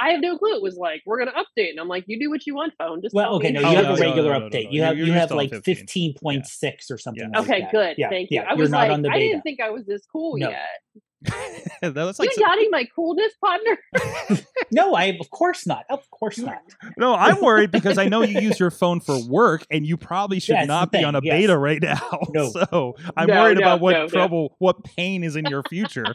[0.00, 0.56] I have no clue.
[0.56, 3.02] It was like we're gonna update, and I'm like, you do what you want, phone.
[3.02, 4.72] Just well, okay, no, you oh, have no, a regular no, no, update.
[4.72, 7.22] You have you have like 15.6 or something.
[7.22, 7.38] Yeah.
[7.38, 7.72] Like okay, that.
[7.72, 7.94] good.
[7.98, 8.40] Yeah, Thank you.
[8.40, 9.16] I was You're like, not on the beta.
[9.16, 10.56] I didn't think I was this cool yet.
[11.82, 13.78] That's like you doubting my coolness, partner?
[14.70, 15.84] no, I of course not.
[15.90, 16.62] Of course not.
[16.96, 20.38] No, I'm worried because I know you use your phone for work, and you probably
[20.40, 21.32] should Yes, not be thing, on a yes.
[21.40, 22.00] beta right now.
[22.30, 22.50] No.
[22.50, 24.08] So I'm No, worried no, about what no, no.
[24.08, 26.14] trouble, what pain is in your future.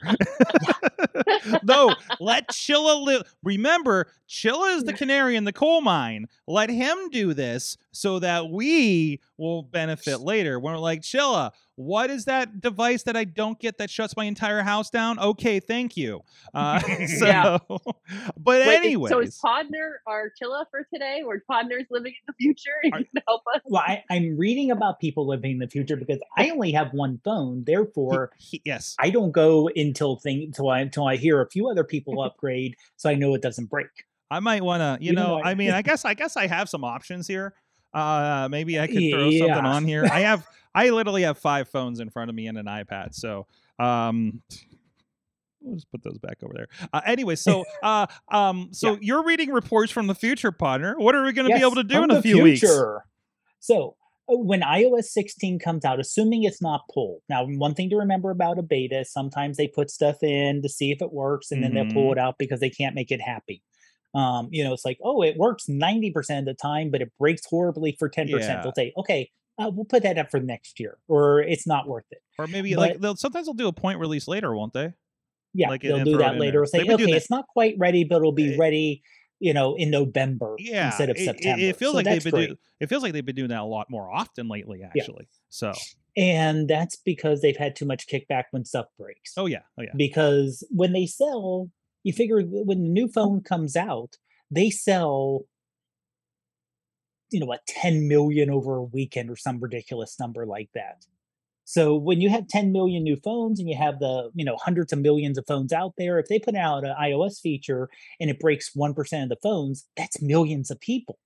[1.63, 3.23] no, let Chilla live.
[3.43, 6.27] Remember, Chilla is the canary in the coal mine.
[6.47, 10.59] Let him do this so that we will benefit later.
[10.59, 14.63] We're like, Chilla, what is that device that I don't get that shuts my entire
[14.63, 15.19] house down?
[15.19, 16.21] Okay, thank you.
[16.53, 16.79] Uh,
[17.19, 17.57] so, Yeah.
[18.35, 21.21] but Wait, anyways, so is Podner our chilla for today?
[21.23, 23.61] Where Podner's living in the future and Are- can help us?
[23.65, 27.19] Well, I, I'm reading about people living in the future because I only have one
[27.23, 27.63] phone.
[27.65, 31.69] Therefore, he- yes, I don't go until thing until I until I hear a few
[31.69, 33.89] other people upgrade, so I know it doesn't break.
[34.31, 35.45] I might want to, you You know know, what?
[35.45, 37.53] I mean, I guess, I guess I have some options here.
[37.93, 40.05] Uh, maybe I could throw something on here.
[40.05, 43.15] I have, I literally have five phones in front of me and an iPad.
[43.15, 43.47] So,
[43.79, 44.41] um,
[45.61, 46.67] we'll just put those back over there.
[46.93, 48.97] Uh, anyway, so, uh, um, so Yeah.
[49.01, 50.95] you're reading reports from the future, partner.
[50.97, 52.59] What are we going to be able to do in a few weeks?
[52.59, 53.03] future.
[53.59, 53.95] So
[54.29, 57.21] uh, when iOS 16 comes out, assuming it's not pulled.
[57.29, 60.91] Now, one thing to remember about a beta sometimes they put stuff in to see
[60.91, 63.63] if it works, and then they'll pull it out because they can't make it happy.
[64.15, 67.43] Um, you know, it's like, oh, it works 90% of the time, but it breaks
[67.45, 68.29] horribly for 10%.
[68.39, 68.61] Yeah.
[68.63, 69.29] They'll say, okay,
[69.59, 72.19] uh, we'll put that up for next year, or it's not worth it.
[72.39, 74.93] Or maybe But- like they'll sometimes they'll do a point release later, won't they?
[75.53, 76.61] Yeah, Like, they'll do that later.
[76.61, 79.01] Or say, They've been doing okay, it's not quite ready, but it'll be Eh, ready,
[79.39, 81.63] you know, in November Yeah, instead of it- it- September.
[81.63, 82.57] It, feels So like they've been doing.
[82.79, 85.27] It feels like they've been doing that a lot more often lately, actually.
[85.49, 85.73] So,
[86.15, 89.33] and that's because they've had too much kickback when stuff breaks.
[89.37, 89.89] oh yeah, oh yeah.
[89.95, 91.71] Because when they sell,
[92.03, 94.17] you figure when the new phone comes out,
[94.51, 95.45] they sell
[97.31, 101.05] you know what 10 million over a weekend or some ridiculous number like that
[101.65, 104.93] so when you have 10 million new phones and you have the you know hundreds
[104.93, 107.89] of millions of phones out there if they put out an ios feature
[108.19, 111.19] and it breaks 1% of the phones that's millions of people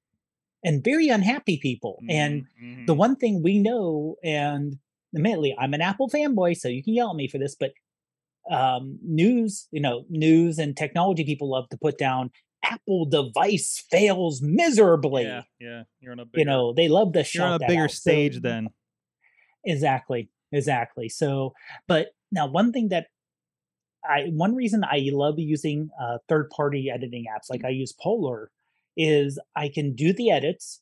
[0.64, 2.12] and very unhappy people mm-hmm.
[2.12, 2.86] and Mm-hmm.
[2.86, 4.78] the one thing we know and
[5.16, 7.74] admittedly i'm an apple fanboy so you can yell at me for this but
[8.50, 12.32] um, news you know news and technology people love to put down
[12.64, 17.26] apple device fails miserably yeah, yeah, you're on a bigger, you know they love to
[17.34, 17.92] you're on a bigger out.
[17.92, 18.70] So- stage then.
[19.64, 21.54] exactly exactly so
[21.88, 23.08] but now one thing that
[24.04, 28.48] i one reason i love using uh, third party editing apps like i use Polarr
[28.98, 30.82] is i can do the edits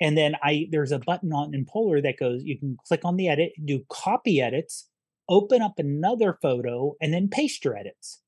[0.00, 3.16] and then i there's a button on in Polarr that goes you can click on
[3.16, 4.88] the edit do copy edits
[5.28, 8.20] open up another photo and then paste your edits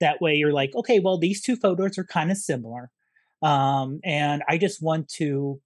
[0.00, 2.90] that way you're like okay well these two photos are kind of similar
[3.42, 5.60] um, and i just want to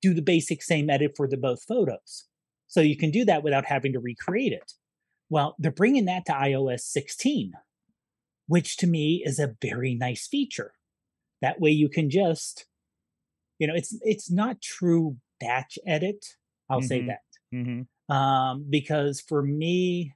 [0.00, 2.24] do the basic same edit for the both photos
[2.68, 4.74] so you can do that without having to recreate it.
[5.30, 7.52] Well, they're bringing that to iOS 16,
[8.46, 10.74] which to me is a very nice feature.
[11.40, 12.66] That way you can just,
[13.58, 16.36] you know, it's it's not true batch edit.
[16.70, 17.06] I'll say Mhm.
[17.06, 17.22] that.
[17.54, 17.82] Mm-hmm.
[18.08, 20.14] Um, because for me,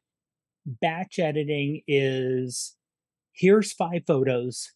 [0.64, 2.74] batch editing is
[3.32, 4.72] here's five photos,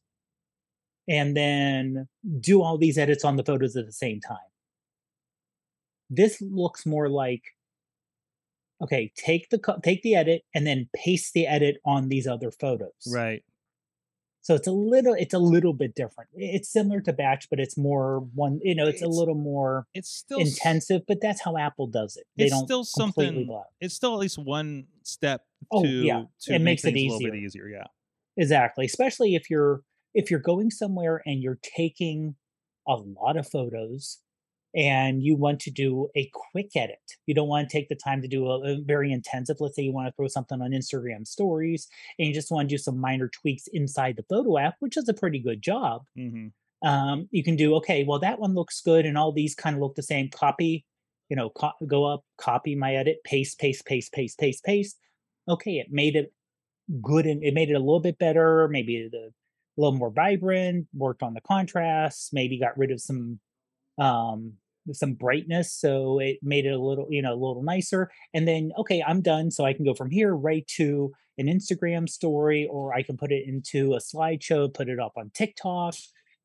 [1.08, 2.08] and then
[2.40, 4.38] do all these edits on the photos at the same time.
[6.10, 7.42] This looks more like
[8.82, 12.92] okay, take the take the edit and then paste the edit on these other photos.
[13.10, 13.42] Right.
[14.46, 16.30] So it's a little it's a little bit different.
[16.32, 18.60] It's similar to batch, but it's more one.
[18.62, 21.02] You know, it's, It's a little more It's still intensive.
[21.08, 22.26] But that's how Apple does it.
[22.36, 23.46] They It's don't still something.
[23.46, 23.66] block.
[23.80, 25.42] It's still at least one step
[25.72, 26.22] Oh, to yeah.
[26.42, 27.66] to It make makes it things a little bit easier.
[27.66, 27.78] easier.
[27.80, 27.86] Yeah.
[28.36, 28.86] Exactly.
[28.86, 29.82] Especially if you're
[30.14, 32.36] if you're going somewhere and you're taking
[32.86, 34.20] a lot of photos
[34.76, 37.00] and you want to do a quick edit.
[37.24, 39.56] You don't want to take the time to do a, a very intensive.
[39.58, 42.74] Let's say you want to throw something on Instagram stories and you just want to
[42.74, 46.02] do some minor tweaks inside the photo app, which is a pretty good job.
[46.16, 46.48] Mm-hmm.
[46.86, 49.80] Um, you can do okay, well that one looks good and all these kind of
[49.80, 50.28] look the same.
[50.28, 50.84] Copy,
[51.30, 54.98] you know, co- go up, copy my edit, paste, paste, paste, paste, paste, paste.
[55.48, 56.34] Okay, it made it
[57.00, 59.32] good and it made it a little bit better, maybe the
[59.78, 63.40] a little more vibrant, worked on the contrast, maybe got rid of some
[63.98, 64.52] um
[64.92, 68.72] some brightness so it made it a little you know a little nicer and then
[68.78, 72.94] okay i'm done so i can go from here right to an instagram story or
[72.94, 75.94] i can put it into a slideshow put it up on tiktok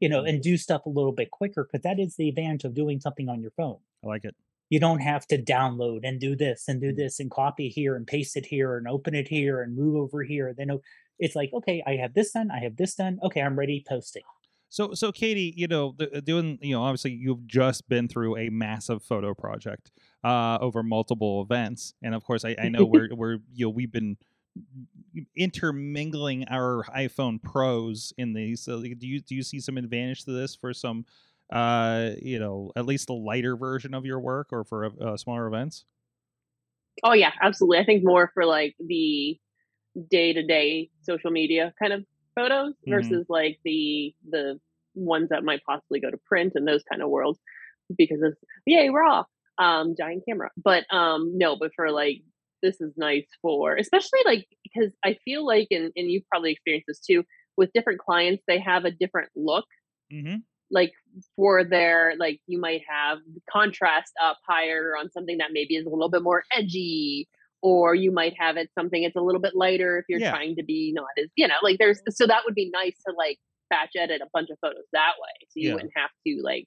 [0.02, 0.42] you know and mm-hmm.
[0.42, 3.40] do stuff a little bit quicker because that is the advantage of doing something on
[3.40, 3.78] your phone.
[4.04, 4.36] I like it.
[4.70, 6.98] you don't have to download and do this and do mm-hmm.
[6.98, 10.24] this and copy here and paste it here and open it here and move over
[10.24, 10.80] here then
[11.20, 14.24] it's like okay i have this done i have this done okay i'm ready posting
[14.72, 18.48] So, so Katie, you know, the, doing, you know, obviously you've just been through a
[18.48, 19.92] massive photo project
[20.24, 23.92] uh, over multiple events, and of course, I, I know we're we're you know we've
[23.92, 24.16] been
[25.36, 28.62] intermingling our iPhone Pros in these.
[28.62, 31.06] So, do you do you see some advantage to this for some,
[31.52, 35.48] uh, you know, at least a lighter version of your work or for uh, smaller
[35.48, 35.84] events?
[37.04, 37.80] Oh yeah, absolutely.
[37.80, 39.38] I think more for like the
[40.10, 42.06] day to day social media kind of
[42.42, 42.90] photos Mhm.
[42.90, 44.60] versus like the the
[44.96, 47.40] ones that might possibly go to print and those kind of worlds
[47.98, 48.36] because of
[48.66, 49.24] yay raw
[49.58, 50.50] um giant camera.
[50.58, 52.22] But um no, but for like
[52.62, 56.88] this is nice for especially like because I feel like and and you've probably experienced
[56.88, 57.24] this too
[57.58, 59.66] with different clients they have a different look
[60.12, 60.42] Mm-hmm.
[60.70, 60.94] like
[61.36, 63.20] for their like you might have
[63.52, 67.28] contrast up higher on something that maybe is a little bit more edgy
[67.62, 70.32] or you might have it something it's a little bit lighter if you're Yeah.
[70.32, 73.14] trying to be not as you know like there's so that would be nice to
[73.18, 73.38] like
[73.70, 75.76] batch edit a bunch of photos that way so you Yeah.
[75.76, 76.66] wouldn't have to like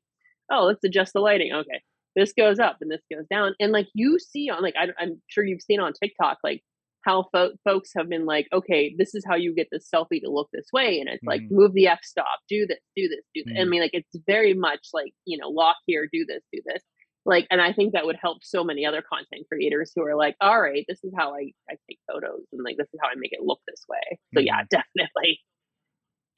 [0.51, 1.83] oh let's adjust the lighting okay
[2.17, 5.21] this goes up and this goes down and like you see on like I, i'm
[5.29, 6.63] sure you've seen on tiktok like
[7.05, 10.31] how fo- folks have been like okay this is how you get this selfie to
[10.31, 11.51] look this way and it's like Mhm.
[11.51, 13.69] move the f stop do this do this do this i Mhm.
[13.69, 16.83] mean like it's very much like you know lock here do this do this
[17.25, 20.37] like and i think that would help so many other content creators who are like
[20.41, 23.15] all right this is how i, I take photos and like this is how i
[23.17, 25.41] make it look this way so yeah definitely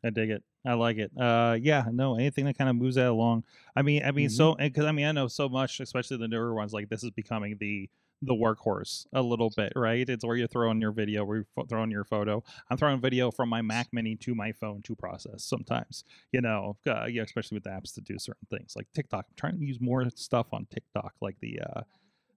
[0.05, 0.45] I dig it.
[0.65, 1.11] I like it.
[1.19, 3.43] Uh, yeah, no, anything that kind of moves that along.
[3.75, 4.37] I mean, I mean, Mhm.
[4.37, 6.73] so because I mean, I know so much, especially the newer ones.
[6.73, 7.89] Like this is becoming the
[8.23, 10.09] the workhorse a little bit, right?
[10.09, 12.43] It's where you throw in your video, where you're fo- throwing your photo.
[12.71, 15.45] I'm throwing video from my Mac Mini to my phone to process.
[15.45, 19.27] Sometimes, you know, uh, yeah, especially with apps to do certain things like TikTok.
[19.29, 21.61] I'm trying to use more stuff on TikTok, like the.
[21.61, 21.83] Uh,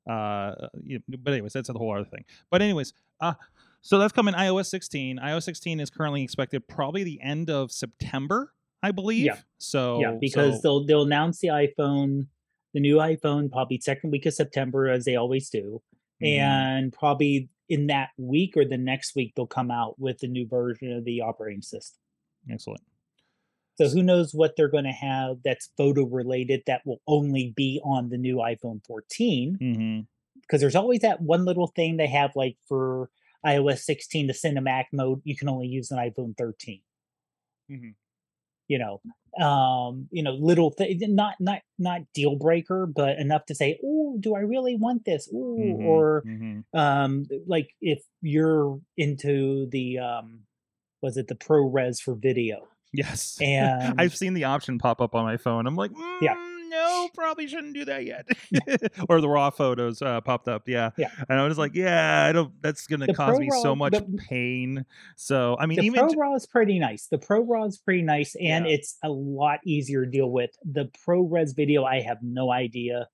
[0.09, 2.25] uh, you, but anyways, that's a whole other thing.
[2.49, 3.33] But anyways, uh,
[3.81, 5.19] so that's coming iOS 16.
[5.19, 8.53] iOS 16 is currently expected probably the end of September.
[8.81, 9.25] I believe.
[9.25, 9.37] Yeah.
[9.57, 12.27] So yeah, because so, they'll they'll announce the iPhone,
[12.73, 15.81] the new iPhone, probably second week of September, as they always do,
[16.21, 16.27] mhm.
[16.27, 20.47] and probably in that week or the next week they'll come out with the new
[20.47, 21.99] version of the operating system.
[22.49, 22.81] excellent.
[23.75, 27.79] So who knows what they're going to have that's photo related that will only be
[27.83, 29.99] on the new iPhone 14 hmm
[30.41, 33.09] because there's always that one little thing they have like for
[33.45, 36.81] iOS 16 the cinematic mode you can only use an iPhone 13
[37.69, 37.93] Mhm.
[38.69, 39.01] You know
[39.43, 44.15] um you know little thing not not not deal breaker but enough to say oh
[44.19, 45.85] do i really want this Ooh, Mhm.
[45.85, 46.63] or Mhm.
[46.73, 50.45] um like if you're into the um
[51.01, 53.37] was it the ProRes for video Yes.
[53.41, 55.67] and I've seen the option pop up on my phone.
[55.67, 56.33] I'm like, mm, Yeah.
[56.69, 58.27] No, probably shouldn't do that yet.
[59.09, 60.67] or the raw photos uh, popped up.
[60.67, 60.91] Yeah.
[60.97, 61.09] Yeah.
[61.27, 62.53] And I was like, yeah, I don't.
[62.61, 64.85] That's gonna cause me so much the- pain.
[65.15, 67.07] So I mean, the even Pro t- Raw is pretty nice.
[67.07, 68.73] The Pro Raw is pretty nice, and Yeah.
[68.73, 70.51] it's a lot easier to deal with.
[70.63, 73.07] The Pro Res video, I have no idea.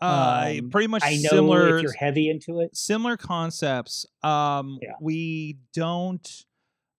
[0.00, 1.76] uh, um, pretty much I know similar.
[1.78, 2.76] if you're heavy into it.
[2.76, 4.06] similar concepts.
[4.22, 4.92] Um, Yeah.
[5.00, 6.44] we don't.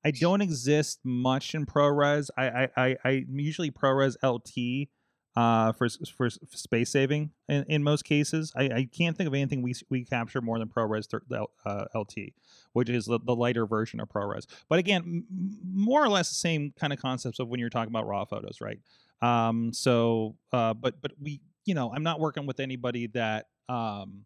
[0.06, 2.30] I don't exist much in ProRes.
[2.38, 4.88] I I I, I usually ProRes LT
[5.36, 8.52] uh, for for space saving in, in most cases.
[8.56, 12.34] I, I can't think of anything we we capture more than ProRes L- uh, LT,
[12.74, 14.46] which is the, the lighter version of ProRes.
[14.68, 15.26] But again, m-
[15.74, 18.60] more or less the same kind of concepts of when you're talking about raw photos,
[18.62, 18.80] right?
[19.22, 24.26] Um, so, uh, but but we, you know, I'm not working with anybody that um,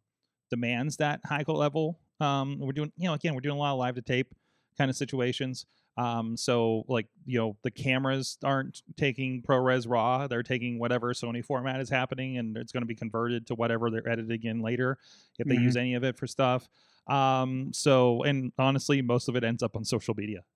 [0.50, 2.00] demands that high level.
[2.20, 4.34] Um, we're doing, you know, again, we're doing a lot of live to tape
[4.78, 5.66] kind of situations.
[5.98, 11.44] Um, so like, you know, the cameras aren't taking ProRes RAW; they're taking whatever Sony
[11.44, 14.98] format is happening, and it's going to be converted to whatever they're editing in later
[15.38, 16.68] if they use any of it for stuff.
[17.08, 20.44] Um, so and honestly, most of it ends up on social media.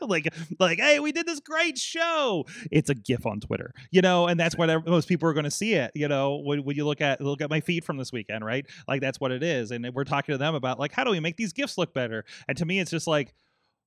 [0.00, 2.46] So like, like, hey, we did this great show.
[2.72, 5.50] It's a GIF on Twitter, you know, and that's what most people are going to
[5.50, 5.92] see it.
[5.94, 8.66] You know, when, when you look at look at my feed from this weekend, right?
[8.88, 11.20] Like that's what it is, and we're talking to them about like how do we
[11.20, 12.24] make these gifs look better?
[12.48, 13.34] And to me, it's just like.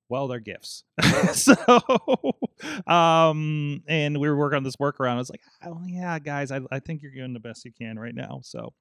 [0.09, 0.83] Well, they're gifts.
[1.33, 1.55] so,
[2.87, 5.15] um, and we were working on this workaround.
[5.15, 7.97] I was like, oh yeah, guys, I, I think you're doing the best you can
[7.97, 8.41] right now.
[8.43, 8.73] So,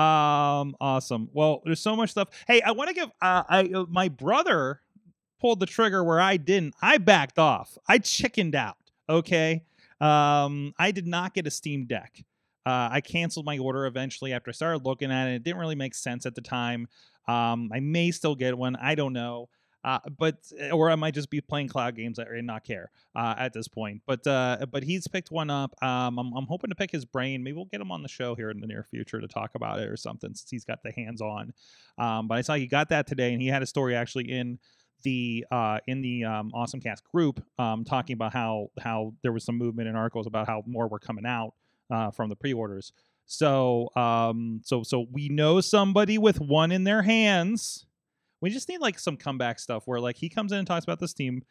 [0.00, 1.28] um, awesome.
[1.32, 2.28] Well, there's so much stuff.
[2.46, 4.80] Hey, I want to give uh, I uh, my brother
[5.40, 6.74] pulled the trigger where I didn't.
[6.80, 7.76] I backed off.
[7.88, 8.76] I chickened out.
[9.08, 9.64] Okay.
[10.00, 12.24] Um, I did not get a Steam Deck.
[12.64, 15.34] Uh, I canceled my order eventually after I started looking at it.
[15.34, 16.86] It didn't really make sense at the time.
[17.26, 18.76] Um, I may still get one.
[18.76, 19.48] I don't know.
[19.84, 20.36] Uh, but
[20.72, 24.02] or I might just be playing cloud games and not care uh, at this point.
[24.06, 25.74] But uh, but he's picked one up.
[25.82, 27.42] Um, I'm, I'm hoping to pick his brain.
[27.42, 29.80] Maybe we'll get him on the show here in the near future to talk about
[29.80, 31.52] it or something since he's got the hands on.
[31.98, 34.58] Um, but I saw he got that today, and he had a story actually in
[35.02, 39.44] the uh, in the um, Awesome Cast group um, talking about how how there was
[39.44, 41.54] some movement in articles about how more were coming out
[41.90, 42.92] uh, from the pre-orders.
[43.26, 47.86] So um, so so we know somebody with one in their hands.
[48.42, 51.00] We just need like some comeback stuff where like he comes in and talks about
[51.00, 51.42] the Steam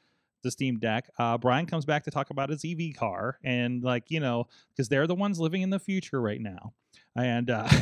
[0.44, 1.10] the Steam Deck.
[1.18, 4.90] Uh, Brian comes back to talk about his EV car and like you know because
[4.90, 6.74] they're the ones living in the future right now,
[7.16, 7.68] and uh,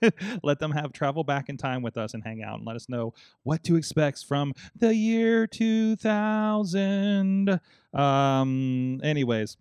[0.42, 2.88] let them have travel back in time with us and hang out and let us
[2.88, 7.60] know what to expect from the year 2000.
[7.92, 9.56] Um, anyways,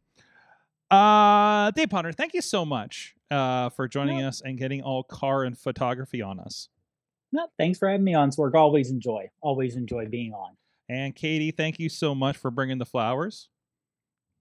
[0.92, 5.44] uh, Dave Potter, thank you so much uh, for joining us and getting all car
[5.44, 6.70] and photography on us.
[7.32, 8.56] No, thanks for having me on, Sorg.
[8.56, 9.30] Always enjoy.
[9.42, 10.56] Always enjoy being on.
[10.90, 13.50] And Katie, thank you so much for bringing the flowers.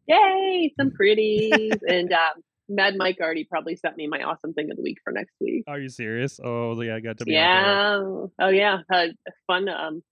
[0.06, 1.72] Yay, some pretties.
[1.88, 5.12] and um, Mad Mike already probably sent me my awesome thing of the week for
[5.12, 5.64] next week.
[5.66, 6.40] Are you serious?
[6.42, 7.32] Oh, yeah, I got to be.
[7.32, 8.00] Yeah.
[8.38, 8.78] Oh yeah.
[8.92, 9.08] Uh,
[9.46, 10.02] fun um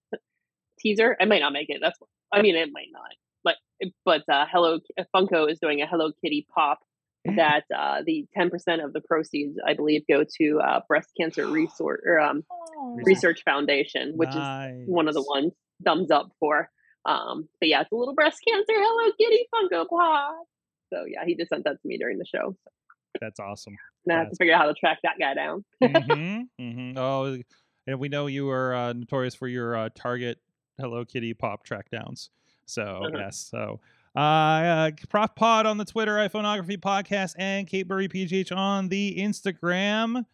[0.79, 1.17] teaser.
[1.21, 1.79] I might not make it.
[1.81, 1.99] That's
[2.33, 3.11] I mean it might not.
[3.45, 3.57] But
[4.05, 4.79] but uh Hello
[5.15, 6.81] Funko is doing a Hello Kitty pop
[7.37, 12.01] that uh the 10% of the proceeds I believe go to uh breast cancer resource
[12.05, 12.45] or um
[12.95, 15.53] research foundation, which is one of the ones
[15.85, 16.71] thumbs up for.
[17.07, 20.47] Um but yeah, it's a little breast cancer Hello Kitty Funko Pop.
[20.93, 22.57] So yeah, he just sent that to me during the show.
[23.21, 23.77] That's awesome.
[24.07, 25.65] now I have to figure out how to track that guy down.
[25.83, 27.39] hmm hmm Oh,
[27.87, 30.39] and we know you are uh, notorious for your uh, Target
[30.79, 32.31] Hello Kitty pop track downs.
[32.67, 33.19] So Uh-huh.
[33.19, 33.81] yes, so
[34.17, 39.17] uh, uh, Prof Pod on the Twitter, iPhoneography podcast, and Kate Burry PGH on the
[39.19, 40.25] Instagram,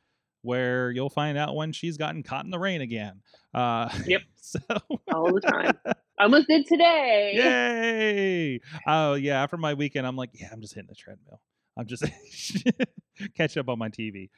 [0.42, 3.20] where you'll find out when she's gotten caught in the rain again.
[3.54, 4.22] Uh, Yep.
[4.42, 4.58] So
[5.14, 5.72] All the time.
[6.18, 7.32] Almost did today.
[7.36, 8.60] Yay!
[8.86, 11.40] Oh yeah, after my weekend, I'm like, yeah, I'm just hitting the treadmill.
[11.76, 12.04] I'm just
[13.36, 14.28] catch up on my TV.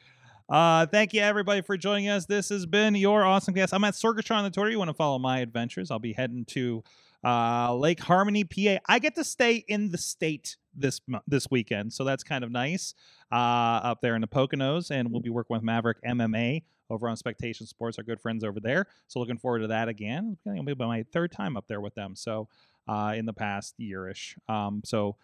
[0.50, 2.26] Uh, thank you everybody for joining us.
[2.26, 3.72] This has been your awesome guest.
[3.72, 4.70] I'm at Sorgatron on the Twitter.
[4.70, 5.90] You want to follow my adventures?
[5.90, 6.82] I'll be heading to
[7.24, 8.78] uh, Lake Harmony, PA.
[8.88, 12.94] I get to stay in the state this this weekend, so that's kind of nice.
[13.30, 17.16] Uh, up there in the Poconos, and we'll be working with Maverick MMA over on
[17.16, 18.86] Spectation Sports, our good friends over there.
[19.08, 20.36] So looking forward to that again.
[20.46, 22.14] It'll be my third time up there with them.
[22.14, 22.48] So
[22.88, 24.36] uh, in the past yearish.
[24.48, 25.16] Um, so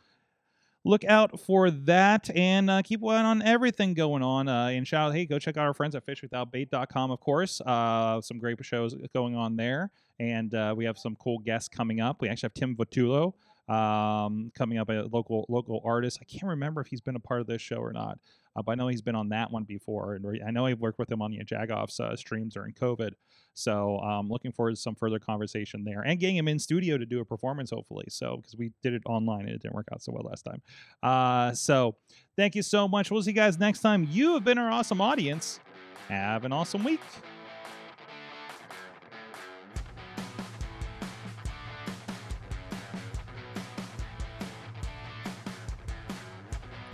[0.85, 4.49] look out for that and uh, keep an eye on everything going on.
[4.49, 7.61] Uh, and shout out, hey, go check out our friends at fishwithoutbait.com, of course.
[7.61, 9.91] Uh, some great shows going on there.
[10.21, 12.21] And uh, we have some cool guests coming up.
[12.21, 13.35] We actually have Tim Votulo
[13.69, 16.19] um, coming up, a local local artist.
[16.21, 18.19] I can't remember if he's been a part of this show or not,
[18.57, 20.15] uh, but I know he's been on that one before.
[20.15, 23.11] And I know I've worked with him on the Jagoff's uh, streams during COVID.
[23.55, 27.05] So um, looking forward to some further conversation there and getting him in studio to
[27.05, 28.07] do a performance, hopefully.
[28.09, 30.63] So because we did it online and it didn't work out so well last time.
[31.03, 31.97] Uh, so
[32.37, 33.11] thank you so much.
[33.11, 34.09] We'll see you guys next time.
[34.11, 35.61] You have been our awesome audience.
[36.09, 37.01] Have an awesome week.